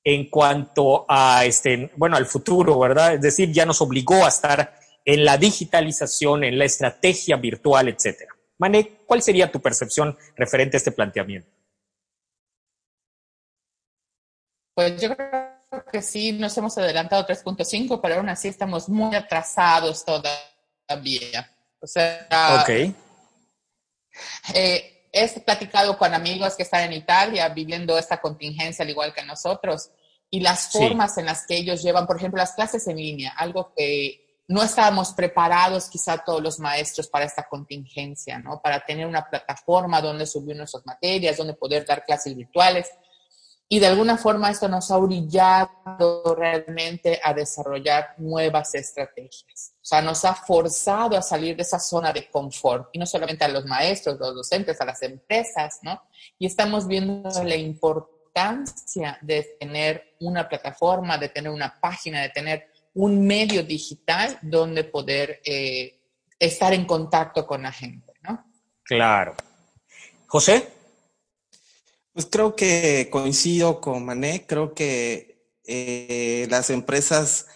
[0.05, 3.15] en cuanto a este, bueno, al futuro, ¿verdad?
[3.15, 8.33] Es decir, ya nos obligó a estar en la digitalización, en la estrategia virtual, etcétera.
[8.59, 11.49] Mané, ¿cuál sería tu percepción referente a este planteamiento?
[14.75, 20.05] Pues yo creo que sí, nos hemos adelantado 3.5, pero aún así estamos muy atrasados
[20.05, 21.51] todavía.
[21.81, 22.27] O sea,
[22.62, 22.95] okay.
[24.55, 29.22] Eh, he platicado con amigos que están en Italia viviendo esta contingencia al igual que
[29.22, 29.90] nosotros
[30.31, 33.75] y las formas en las que ellos llevan, por ejemplo, las clases en línea, algo
[33.77, 38.61] que no estábamos preparados quizá todos los maestros para esta contingencia, ¿no?
[38.61, 42.90] Para tener una plataforma donde subir nuestras materias, donde poder dar clases virtuales.
[43.73, 49.73] Y de alguna forma esto nos ha orillado realmente a desarrollar nuevas estrategias.
[49.77, 52.91] O sea, nos ha forzado a salir de esa zona de confort.
[52.93, 56.03] Y no solamente a los maestros, los docentes, a las empresas, ¿no?
[56.39, 62.69] Y estamos viendo la importancia de tener una plataforma, de tener una página, de tener
[62.93, 65.99] un medio digital donde poder eh,
[66.39, 68.45] estar en contacto con la gente, ¿no?
[68.83, 69.35] Claro.
[70.27, 70.82] José.
[72.12, 77.46] Pues creo que coincido con Mané, creo que eh, las empresas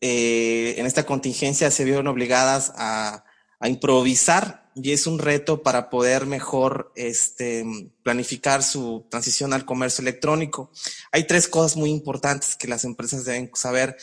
[0.00, 3.24] eh, en esta contingencia se vieron obligadas a,
[3.64, 7.64] improvisar y es un reto para poder mejor este,
[8.02, 10.72] planificar su transición al comercio electrónico.
[11.12, 13.96] Hay tres cosas muy importantes que las empresas deben saber.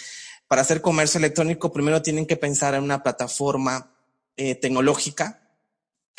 [0.48, 3.92] Para hacer comercio electrónico, primero tienen que pensar en una plataforma
[4.38, 5.49] eh, tecnológica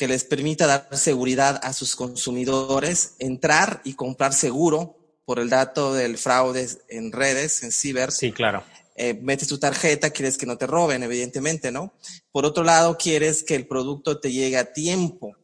[0.01, 5.93] que les permita dar seguridad a sus consumidores, entrar y comprar seguro por el dato
[5.93, 8.11] del fraude en redes, en ciber.
[8.11, 8.65] Sí, claro.
[8.97, 11.93] Eh, metes tu tarjeta, quieres que no te roben, evidentemente, ¿no?
[12.33, 15.37] Por otro lado, quieres que el producto te llegue a tiempo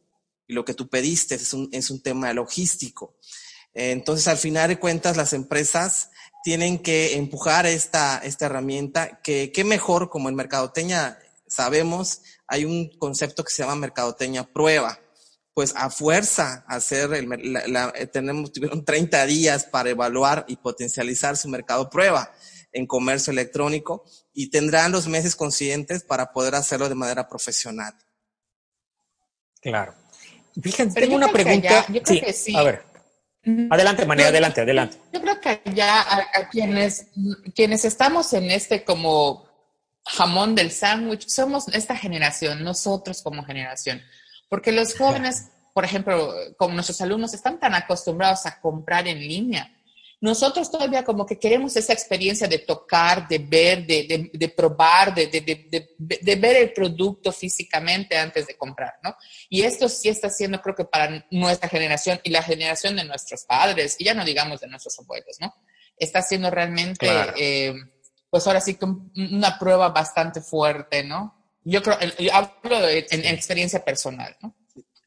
[0.47, 3.15] y lo que tú pediste es un, es un tema logístico.
[3.75, 6.09] entonces, al final de cuentas, las empresas
[6.43, 12.89] tienen que empujar esta, esta herramienta que, qué mejor como en Mercadoteña sabemos, hay un
[12.97, 14.99] concepto que se llama mercadoteña prueba.
[15.53, 17.27] Pues a fuerza hacer el,
[17.67, 22.31] la, eh, tenemos, tuvieron 30 días para evaluar y potencializar su mercado prueba
[22.71, 27.93] en comercio electrónico y tendrán los meses conscientes para poder hacerlo de manera profesional.
[29.59, 29.95] Claro.
[30.61, 31.85] Fíjense, tengo una pregunta.
[31.89, 32.55] yo creo que sí.
[32.55, 32.83] A ver.
[33.69, 34.97] Adelante, María, adelante, adelante.
[35.13, 37.07] Yo creo que ya a, quienes,
[37.55, 39.46] quienes estamos en este como
[40.07, 44.01] jamón del sándwich, somos esta generación, nosotros como generación.
[44.49, 49.73] Porque los jóvenes, por ejemplo, como nuestros alumnos, están tan acostumbrados a comprar en línea.
[50.19, 55.27] Nosotros todavía como que queremos esa experiencia de tocar, de ver, de, de, probar, de,
[55.27, 59.15] de, ver el producto físicamente antes de comprar, ¿no?
[59.47, 63.43] Y esto sí está siendo, creo que para nuestra generación y la generación de nuestros
[63.43, 65.53] padres, y ya no digamos de nuestros abuelos, ¿no?
[65.97, 67.07] Está siendo realmente...
[67.35, 67.75] Eh,
[68.29, 71.35] pues ahora sí que una prueba bastante fuerte, ¿no?
[71.63, 74.55] Yo creo, yo hablo en, experiencia personal, ¿no?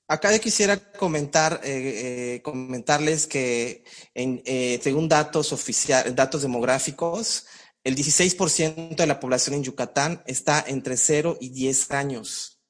[0.06, 7.46] Acá yo quisiera comentar, eh, eh, comentarles que en, eh, según datos oficiales, datos demográficos,
[7.84, 12.60] el 16% de la población en Yucatán está entre 0 y 10 años.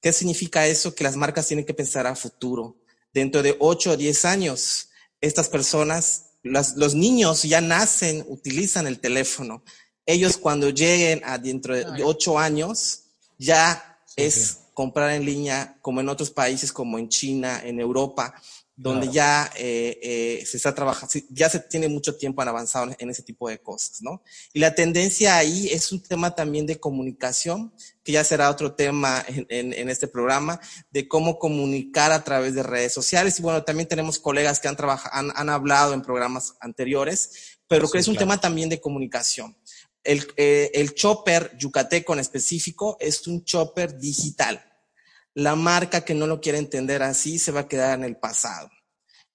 [0.00, 0.94] ¿Qué significa eso?
[0.94, 2.76] Que las marcas tienen que pensar a futuro.
[3.12, 9.64] Dentro de 8 o 10 años, estas personas, los niños ya nacen, utilizan el teléfono
[10.06, 13.04] ellos cuando lleguen a dentro de ocho años,
[13.38, 18.34] ya es comprar en línea como en otros países como en China, en Europa,
[18.76, 23.08] donde ya eh, eh, se está trabajando, ya se tiene mucho tiempo en avanzado en
[23.08, 24.20] ese tipo de cosas, ¿no?
[24.52, 29.24] Y la tendencia ahí es un tema también de comunicación, que ya será otro tema
[29.28, 33.38] en, en, este programa, de cómo comunicar a través de redes sociales.
[33.38, 37.88] Y bueno, también tenemos colegas que han, trabajado, han, han hablado en programas anteriores, pero
[37.88, 39.56] que es un tema también de comunicación.
[40.04, 44.62] El, eh, el chopper yucateco en específico es un chopper digital.
[45.34, 48.70] La marca que no lo quiere entender así se va a quedar en el pasado.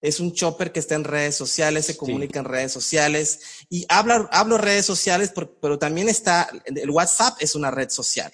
[0.02, 4.30] Es un chopper que está en redes sociales, se comunica en redes sociales y habla,
[4.32, 8.32] hablo redes sociales, pero, también está, el WhatsApp es una red social.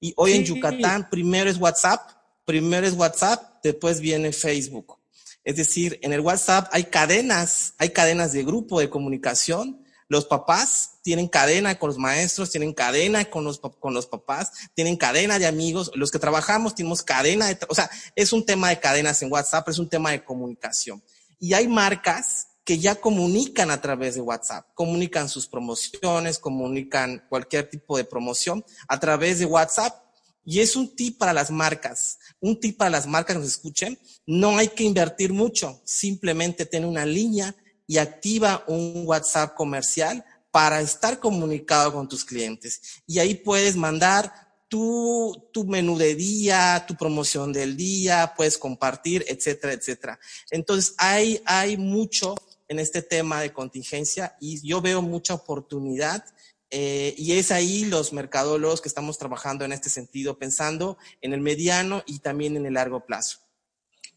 [0.00, 2.00] Y hoy en Yucatán, primero es WhatsApp,
[2.46, 4.98] primero es WhatsApp, después viene Facebook.
[5.44, 10.91] Es decir, en el WhatsApp hay cadenas, hay cadenas de grupo de comunicación los papás
[11.02, 15.46] tienen cadena con los maestros, tienen cadena con los, con los papás, tienen cadena de
[15.46, 15.90] amigos.
[15.94, 19.68] Los que trabajamos tenemos cadena de, o sea, es un tema de cadenas en WhatsApp,
[19.68, 21.02] es un tema de comunicación.
[21.38, 27.68] Y hay marcas que ya comunican a través de WhatsApp, comunican sus promociones, comunican cualquier
[27.68, 30.00] tipo de promoción a través de WhatsApp.
[30.44, 33.98] Y es un tip para las marcas, un tip para las marcas que nos escuchen.
[34.26, 37.54] No hay que invertir mucho, simplemente tener una línea
[37.86, 43.02] y activa un WhatsApp comercial para estar comunicado con tus clientes.
[43.06, 44.32] Y ahí puedes mandar
[44.68, 50.20] tu, menú de día, tu promoción del día, puedes compartir, etcétera, etcétera.
[50.50, 52.34] Entonces, hay, hay mucho
[52.68, 56.24] en este tema de contingencia y yo veo mucha oportunidad
[56.70, 61.40] eh, y es ahí los mercadólogos que estamos trabajando en este sentido, pensando en el
[61.40, 63.38] mediano y también en el largo plazo.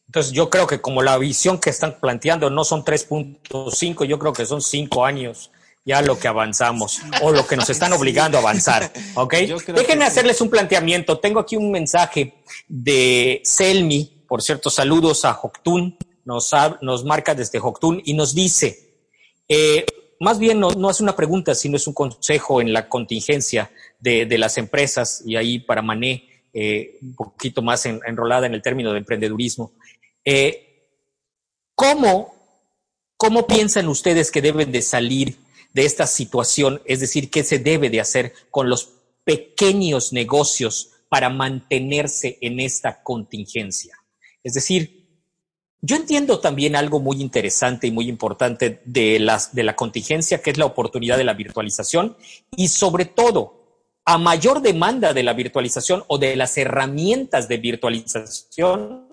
[0.05, 4.31] Entonces yo creo que como la visión que están planteando no son 3.5, yo creo
[4.31, 5.51] que son 5 años
[5.85, 8.91] ya lo que avanzamos o lo que nos están obligando a avanzar.
[9.15, 9.35] ¿Ok?
[9.67, 11.19] Déjenme hacerles un planteamiento.
[11.19, 12.33] Tengo aquí un mensaje
[12.67, 18.95] de Selmi, por cierto, saludos a Joctún, nos, nos marca desde Joctún y nos dice,
[19.47, 19.85] eh,
[20.19, 24.25] más bien no, no, es una pregunta, sino es un consejo en la contingencia de,
[24.25, 28.91] de las empresas y ahí para Mané, eh, un poquito más enrolada en el término
[28.91, 29.73] de emprendedurismo.
[30.23, 30.87] Eh,
[31.75, 32.33] ¿cómo,
[33.17, 35.44] ¿Cómo piensan ustedes que deben de salir
[35.75, 36.81] de esta situación?
[36.85, 38.93] Es decir, ¿qué se debe de hacer con los
[39.25, 43.99] pequeños negocios para mantenerse en esta contingencia?
[44.41, 45.05] Es decir,
[45.81, 50.51] yo entiendo también algo muy interesante y muy importante de, las, de la contingencia, que
[50.51, 52.15] es la oportunidad de la virtualización
[52.55, 59.09] y sobre todo, a mayor demanda de la virtualización o de las herramientas de virtualización,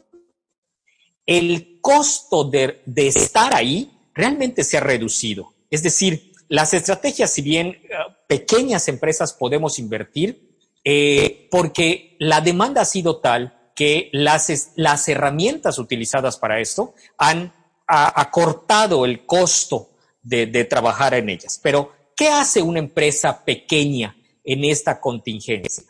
[1.26, 5.54] el costo de, de estar ahí realmente se ha reducido.
[5.70, 7.88] Es decir, las estrategias, si bien eh,
[8.26, 10.50] pequeñas empresas podemos invertir,
[10.84, 17.54] eh, porque la demanda ha sido tal que las, las herramientas utilizadas para esto han
[17.86, 19.92] acortado el costo
[20.22, 21.58] de, de, trabajar en ellas.
[21.62, 25.84] Pero, ¿qué hace una empresa pequeña en esta contingencia?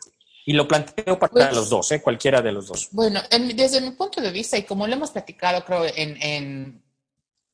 [0.47, 2.01] Y lo planteo para pues, los dos, ¿eh?
[2.01, 2.89] cualquiera de los dos.
[2.93, 6.83] Bueno, en, desde mi punto de vista, y como lo hemos platicado, creo, en, en,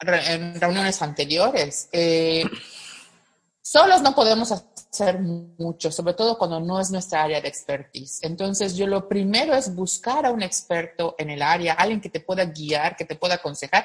[0.01, 2.45] en reuniones anteriores, eh,
[3.71, 8.21] solos no podemos hacer mucho, sobre todo cuando no es nuestra área de expertise.
[8.23, 12.21] Entonces, yo lo primero es buscar a un experto en el área, alguien que te
[12.21, 13.85] pueda guiar, que te pueda aconsejar,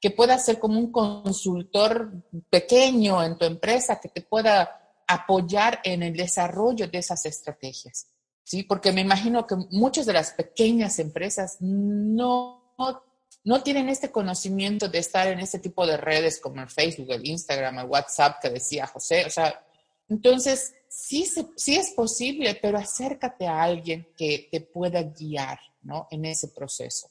[0.00, 2.12] que pueda ser como un consultor
[2.48, 8.06] pequeño en tu empresa, que te pueda apoyar en el desarrollo de esas estrategias.
[8.44, 8.62] ¿sí?
[8.62, 13.02] Porque me imagino que muchas de las pequeñas empresas no, no,
[13.46, 17.24] no, tienen este conocimiento de estar en este tipo de redes como el Facebook, el
[17.24, 19.24] Instagram, el WhatsApp que decía José.
[19.24, 19.64] O sea,
[20.08, 26.08] entonces, sí, sí es posible, pero acércate a alguien que te pueda guiar ¿no?
[26.10, 27.08] en ese proceso.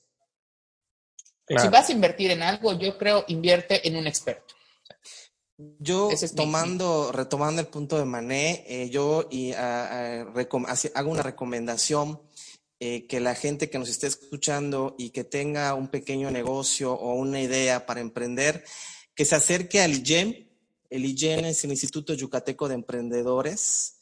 [1.47, 4.55] Si vas a invertir en algo, yo creo, invierte en un experto.
[5.57, 12.19] Yo, tomando, retomando el punto de Mané, eh, yo y, uh, hago una recomendación
[12.87, 17.15] eh, que la gente que nos esté escuchando y que tenga un pequeño negocio o
[17.15, 18.63] una idea para emprender,
[19.15, 20.47] que se acerque al IGEM,
[20.91, 23.95] el IGEN es el Instituto Yucateco de Emprendedores.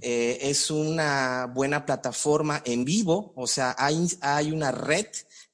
[0.00, 5.08] Eh, es una buena plataforma en vivo, o sea, hay, una red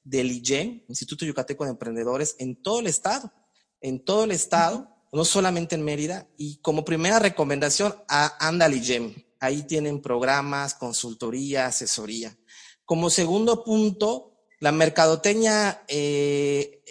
[0.05, 3.33] del IGEN, Instituto Yucateco de Emprendedores, en todo el estado,
[3.81, 6.25] en todo el estado, no solamente en Mérida.
[6.37, 9.13] Y como primera recomendación, anda al IGEM.
[9.41, 12.37] Ahí tienen programas, consultoría, asesoría.
[12.87, 14.31] Como segundo punto,
[14.61, 16.81] la mercadoteña eh,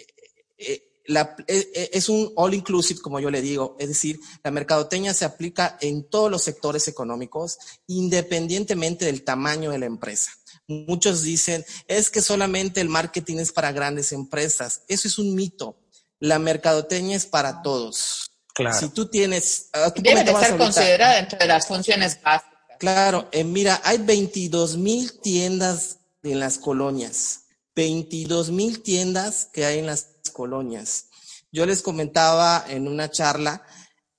[0.57, 4.51] eh, la, e, e, es un all inclusive, como yo le digo, es decir, la
[4.51, 10.31] mercadoteña se aplica en todos los sectores económicos, independientemente del tamaño de la empresa.
[10.67, 14.83] Muchos dicen, es que solamente el marketing es para grandes empresas.
[14.87, 15.77] Eso es un mito.
[16.19, 18.29] La mercadoteña es para todos.
[18.53, 18.77] Claro.
[18.77, 19.69] Si tú tienes...
[19.73, 22.56] Ah, Debe de ser considerada entre las funciones básicas.
[22.79, 27.45] Claro, eh, mira, hay 22 mil tiendas en las colonias.
[27.75, 31.05] 22 mil tiendas que hay en las colonias.
[31.51, 33.63] Yo les comentaba en una charla,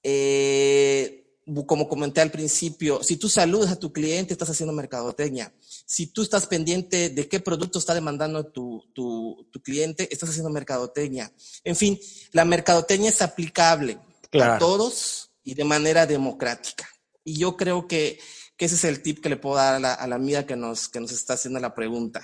[0.02, 1.18] eh,
[1.66, 5.52] como comenté al principio, si tú saludas a tu cliente, estás haciendo mercadotecnia.
[5.86, 11.32] Si tú estás pendiente de qué producto está demandando tu, tu, cliente, estás haciendo mercadotecnia.
[11.64, 11.98] En fin,
[12.32, 13.98] la mercadotecnia es aplicable
[14.32, 16.88] a todos y de manera democrática.
[17.24, 18.18] Y yo creo que,
[18.58, 20.56] que, ese es el tip que le puedo dar a la, a la amiga que
[20.56, 22.22] nos, que nos está haciendo la pregunta.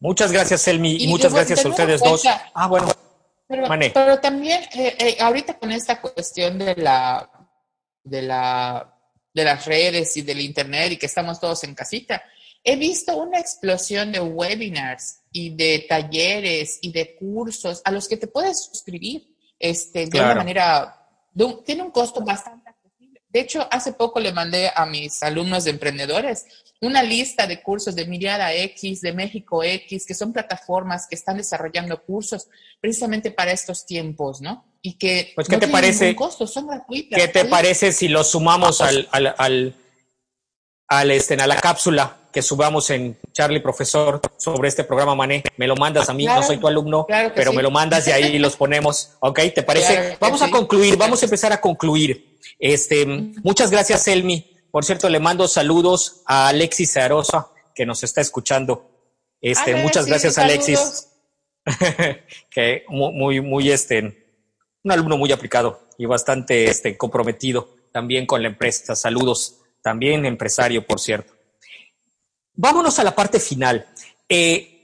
[0.00, 2.24] Muchas gracias, Elmi, y, muchas gracias a ustedes dos.
[2.54, 2.88] Ah, bueno.
[3.46, 7.30] Pero, también, eh, eh, ahorita con esta cuestión de la,
[8.02, 8.98] de la,
[9.32, 12.22] de las redes y del internet y que estamos todos en casita,
[12.62, 18.16] he visto una explosión de webinars y de talleres y de cursos a los que
[18.16, 21.08] te puedes suscribir este, de una manera,
[21.64, 22.63] tiene un costo bastante.
[23.34, 26.46] De hecho, hace poco le mandé a mis alumnos de emprendedores
[26.80, 31.36] una lista de cursos de Mirada X, de México X, que son plataformas que están
[31.36, 32.46] desarrollando cursos
[32.80, 34.64] precisamente para estos tiempos, ¿no?
[34.82, 37.20] Y que pues, ¿qué te parece, costo, son gratuitas.
[37.20, 39.74] ¿Qué te parece si lo sumamos al, al,
[40.86, 45.42] al, este, a la cápsula que subamos en Charlie Profesor sobre este programa Mané.
[45.56, 48.38] Me lo mandas a mí, no soy tu alumno, pero me lo mandas y ahí
[48.38, 49.12] los ponemos.
[49.20, 49.40] ¿Ok?
[49.54, 50.16] ¿Te parece?
[50.20, 52.33] vamos a concluir, vamos a empezar a concluir.
[52.58, 53.06] Este,
[53.42, 54.50] muchas gracias, Elmi.
[54.70, 58.90] Por cierto, le mando saludos a Alexis Zarosa, que nos está escuchando.
[59.40, 61.08] Este, muchas gracias, Alexis.
[62.50, 64.00] que muy, muy, este,
[64.82, 68.96] un alumno muy aplicado y bastante este, comprometido también con la empresa.
[68.96, 71.34] Saludos, también empresario, por cierto.
[72.54, 73.86] Vámonos a la parte final.
[74.28, 74.74] Eh,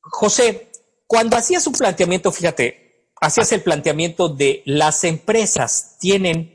[0.00, 0.70] José,
[1.06, 6.53] cuando hacías un planteamiento, fíjate, hacías el planteamiento de las empresas tienen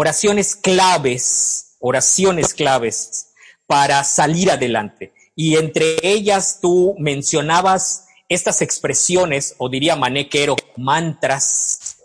[0.00, 3.32] oraciones claves, oraciones claves
[3.66, 5.12] para salir adelante.
[5.34, 11.96] Y entre ellas tú mencionabas estas expresiones, o diría manequero, mantras,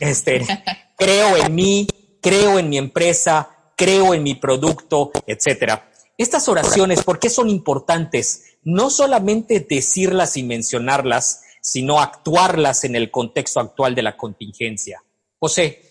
[0.00, 0.46] este,
[0.96, 1.86] creo en mí,
[2.22, 5.92] creo en mi empresa, creo en mi producto, etcétera.
[6.16, 8.56] Estas oraciones, ¿por qué son importantes?
[8.62, 15.04] No solamente decirlas y mencionarlas, sino actuarlas en el contexto actual de la contingencia.
[15.38, 15.82] José.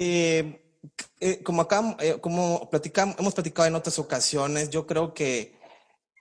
[0.00, 0.66] Eh,
[1.20, 5.56] eh, como acá, eh, como platicamos, hemos platicado en otras ocasiones, yo creo que,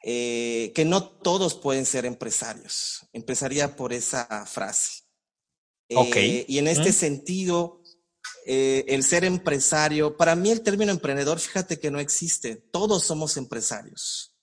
[0.01, 3.08] que no todos pueden ser empresarios.
[3.12, 5.03] Empezaría por esa frase.
[5.89, 6.45] Okay.
[6.47, 7.82] Y en este sentido,
[8.45, 13.36] eh, el ser empresario, para mí el término emprendedor, fíjate que no existe, todos somos
[13.36, 14.36] empresarios.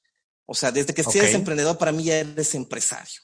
[0.47, 3.23] O sea, desde que seas emprendedor, para mí ya eres empresario.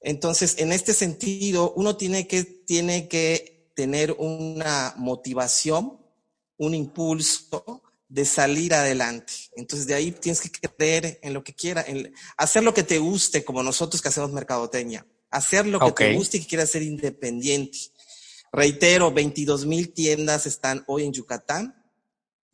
[0.00, 6.00] Entonces, en este sentido, uno tiene que, tiene que tener una motivación,
[6.56, 9.32] un impulso de salir adelante.
[9.54, 12.98] Entonces, de ahí tienes que creer en lo que quiera, en hacer lo que te
[12.98, 16.82] guste, como nosotros que hacemos mercadoteña, hacer lo que te guste y que quieras ser
[16.82, 17.78] independiente.
[18.50, 21.80] Reitero, 22 mil tiendas están hoy en Yucatán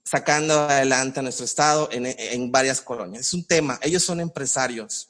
[0.04, 3.28] sacando adelante a nuestro estado en, varias colonias.
[3.28, 5.08] Es un tema, ellos son empresarios.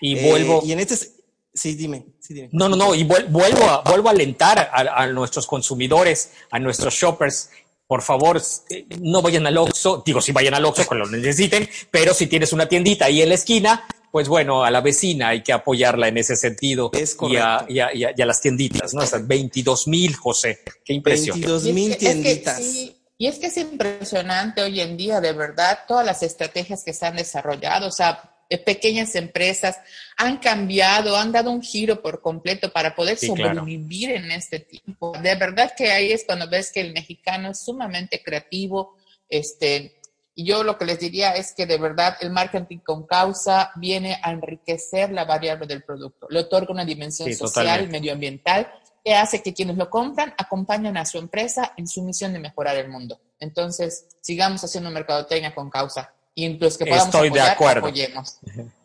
[0.00, 0.60] Y vuelvo.
[0.64, 1.21] Eh, y en este.
[1.54, 2.06] Sí, dime,
[2.52, 7.50] No, no, no, y vuelvo a, vuelvo a alentar a, nuestros consumidores, a nuestros shoppers.
[7.86, 8.40] Por favor,
[8.70, 12.26] eh, no vayan al Oxxo, digo, si vayan al Oxxo cuando lo necesiten, pero si
[12.26, 16.08] tienes una tiendita ahí en la esquina, pues bueno, a la vecina hay que apoyarla
[16.08, 19.02] en ese sentido y, a, y, a, y, a, las tienditas, ¿no?
[19.02, 21.38] O sea, 22 mil, José, qué impresión.
[21.38, 22.60] 22 mil tienditas.
[22.60, 27.04] y es que es impresionante hoy en día, de verdad, todas las estrategias que se
[27.04, 29.78] han desarrollado, o sea, pequeñas empresas
[30.16, 35.12] han cambiado, han dado un giro por completo para poder sobrevivir en este tiempo.
[35.22, 38.96] De verdad que ahí es cuando ves que el mexicano es sumamente creativo,
[39.28, 39.96] este,
[40.36, 44.32] yo lo que les diría es que de verdad el marketing con causa viene a
[44.32, 46.26] enriquecer la variable del producto.
[46.30, 48.72] Le otorga una dimensión social y medioambiental
[49.04, 52.76] que hace que quienes lo compran acompañen a su empresa en su misión de mejorar
[52.76, 53.20] el mundo.
[53.40, 57.86] Entonces, sigamos haciendo mercadotecnia con causa y los que podamos Estoy apoyar, de acuerdo.
[57.86, 58.38] apoyemos.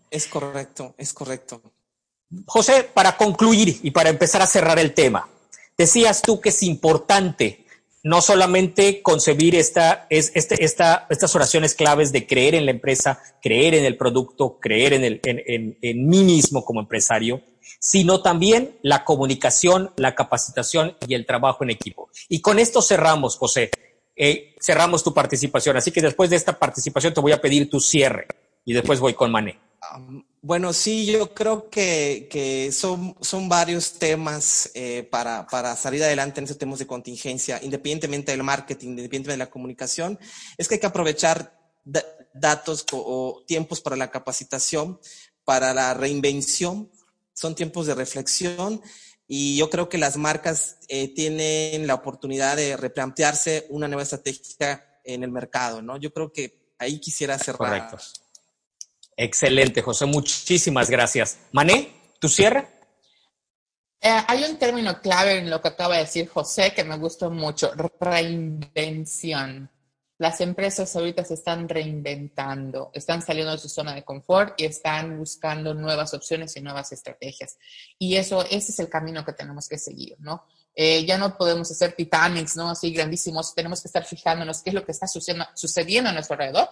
[0.10, 1.62] Es correcto, es correcto.
[2.46, 5.30] José, para concluir y para empezar a cerrar el tema,
[5.78, 7.66] decías tú que es importante
[8.04, 13.22] no solamente concebir esta, es, este, esta, estas oraciones claves de creer en la empresa,
[13.42, 17.42] creer en el producto, creer en, el, en, en, mí mismo como empresario,
[17.80, 22.10] sino también la comunicación, la capacitación y el trabajo en equipo.
[22.30, 23.72] Y con esto cerramos, José.
[24.18, 25.78] Eh, cerramos tu participación.
[25.78, 28.28] Así que después de esta participación te voy a pedir tu cierre
[28.66, 29.60] y después voy con Mané.
[30.42, 36.46] Bueno, sí, yo creo que, son, son varios temas eh, para, para, salir adelante en
[36.46, 40.20] esos temas de contingencia, independientemente del marketing, independientemente de la comunicación,
[40.58, 41.58] es que hay que aprovechar
[42.34, 45.00] datos o, tiempos para la capacitación,
[45.44, 46.90] para la reinvención,
[47.34, 48.82] son tiempos de reflexión
[49.28, 55.00] y yo creo que las marcas eh, tienen la oportunidad de replantearse una nueva estrategia
[55.04, 55.98] en el mercado, ¿no?
[55.98, 57.90] Yo creo que ahí quisiera cerrar.
[57.90, 57.98] Correcto.
[59.18, 60.06] Excelente, José.
[60.06, 61.40] Muchísimas gracias.
[61.52, 62.68] Mané, ¿tu cierre?
[64.00, 67.32] Eh, hay un término clave en lo que acaba de decir José que me gustó
[67.32, 69.70] mucho, reinvención.
[70.20, 75.20] Las empresas ahorita se están reinventando, están saliendo de su zona de confort y están
[75.20, 77.58] buscando nuevas opciones y nuevas estrategias.
[78.00, 80.44] Y eso, ese es el camino que tenemos que seguir, ¿no?
[80.74, 82.70] Eh, ya no podemos hacer Titanics, ¿no?
[82.70, 86.34] Así grandísimos, tenemos que estar fijándonos qué es lo que está sucediendo, sucediendo a nuestro
[86.34, 86.68] alrededor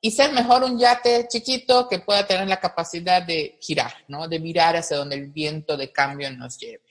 [0.00, 4.28] y ser mejor un yate chiquito que pueda tener la capacidad de girar, ¿no?
[4.28, 6.84] De mirar hacia donde el viento de cambio nos lleve.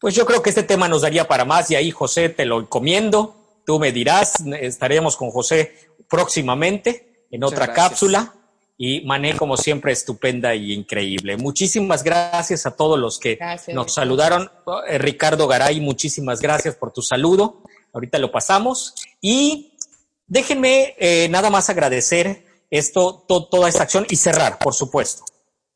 [0.00, 2.60] Pues yo creo que este tema nos daría para más y ahí José te lo
[2.60, 3.41] encomiendo.
[3.64, 5.74] Tú me dirás, estaremos con José
[6.08, 8.34] próximamente en otra cápsula
[8.76, 11.36] y Mané como siempre estupenda y increíble.
[11.36, 13.38] Muchísimas gracias a todos los que
[13.72, 14.50] nos saludaron.
[14.88, 17.62] Eh, Ricardo Garay, muchísimas gracias por tu saludo.
[17.92, 19.72] Ahorita lo pasamos y
[20.32, 25.24] Déjenme eh, nada más agradecer esto, toda esta acción y cerrar, por supuesto.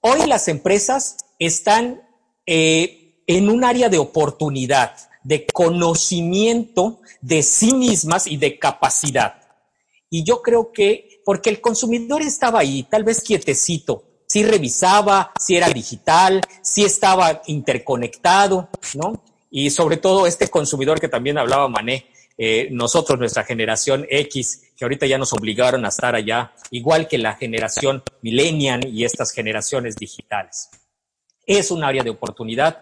[0.00, 2.00] Hoy las empresas están
[2.46, 9.42] eh, en un área de oportunidad, de conocimiento de sí mismas y de capacidad.
[10.08, 15.56] Y yo creo que, porque el consumidor estaba ahí, tal vez quietecito, si revisaba, si
[15.56, 19.24] era digital, si estaba interconectado, ¿no?
[19.50, 22.06] Y sobre todo este consumidor que también hablaba Mané,
[22.38, 27.18] eh, nosotros, nuestra generación X, que ahorita ya nos obligaron a estar allá, igual que
[27.18, 30.68] la generación millennial y estas generaciones digitales.
[31.46, 32.78] Es un área de oportunidad.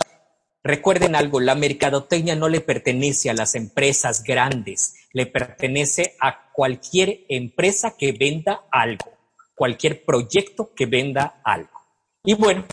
[0.65, 7.21] Recuerden algo, la mercadotecnia no le pertenece a las empresas grandes, le pertenece a cualquier
[7.29, 9.13] empresa que venda algo,
[9.55, 11.81] cualquier proyecto que venda algo.
[12.25, 12.65] Y bueno,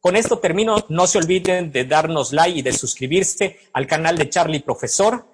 [0.00, 0.86] con esto termino.
[0.88, 5.26] No se olviden de darnos like y de suscribirse al canal de Charlie Profesor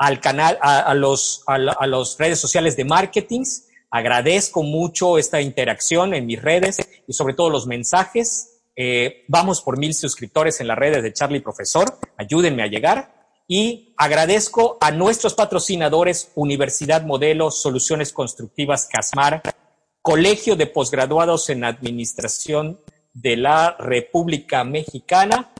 [0.00, 3.42] al canal, a, los, a, las redes sociales de marketing.
[3.90, 8.59] Agradezco mucho esta interacción en mis redes y sobre todo los mensajes.
[8.76, 11.98] Eh, vamos por mil suscriptores en las redes de Charlie Profesor.
[12.16, 13.20] Ayúdenme a llegar.
[13.46, 19.42] Y agradezco a nuestros patrocinadores Universidad Modelo Soluciones Constructivas Casmar,
[20.00, 22.80] Colegio de Posgraduados en Administración
[23.12, 25.52] de la República Mexicana.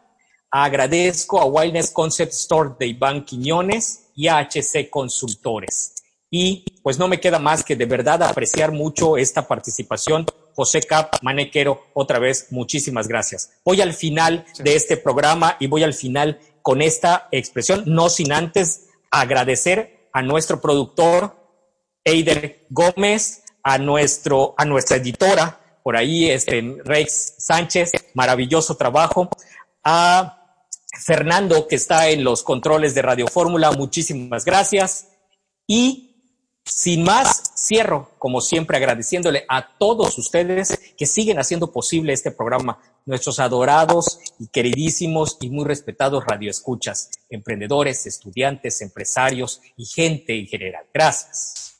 [0.52, 5.94] Agradezco a Wildness Concept Store de Iván Quiñones y HC Consultores.
[6.30, 10.26] Y pues no me queda más que de verdad apreciar mucho esta participación.
[10.54, 13.50] José Cap, Manequero, otra vez, muchísimas gracias.
[13.64, 18.32] Voy al final de este programa y voy al final con esta expresión, no sin
[18.32, 21.36] antes agradecer a nuestro productor,
[22.04, 29.28] Eider Gómez, a, nuestro, a nuestra editora, por ahí, este, Rex Sánchez, maravilloso trabajo,
[29.84, 30.36] a
[31.04, 35.08] Fernando, que está en los controles de Radio Fórmula, muchísimas gracias.
[35.66, 36.09] Y
[36.64, 42.78] sin más, cierro, como siempre, agradeciéndole a todos ustedes que siguen haciendo posible este programa,
[43.06, 50.84] nuestros adorados y queridísimos y muy respetados radioescuchas, emprendedores, estudiantes, empresarios y gente en general.
[50.92, 51.79] Gracias.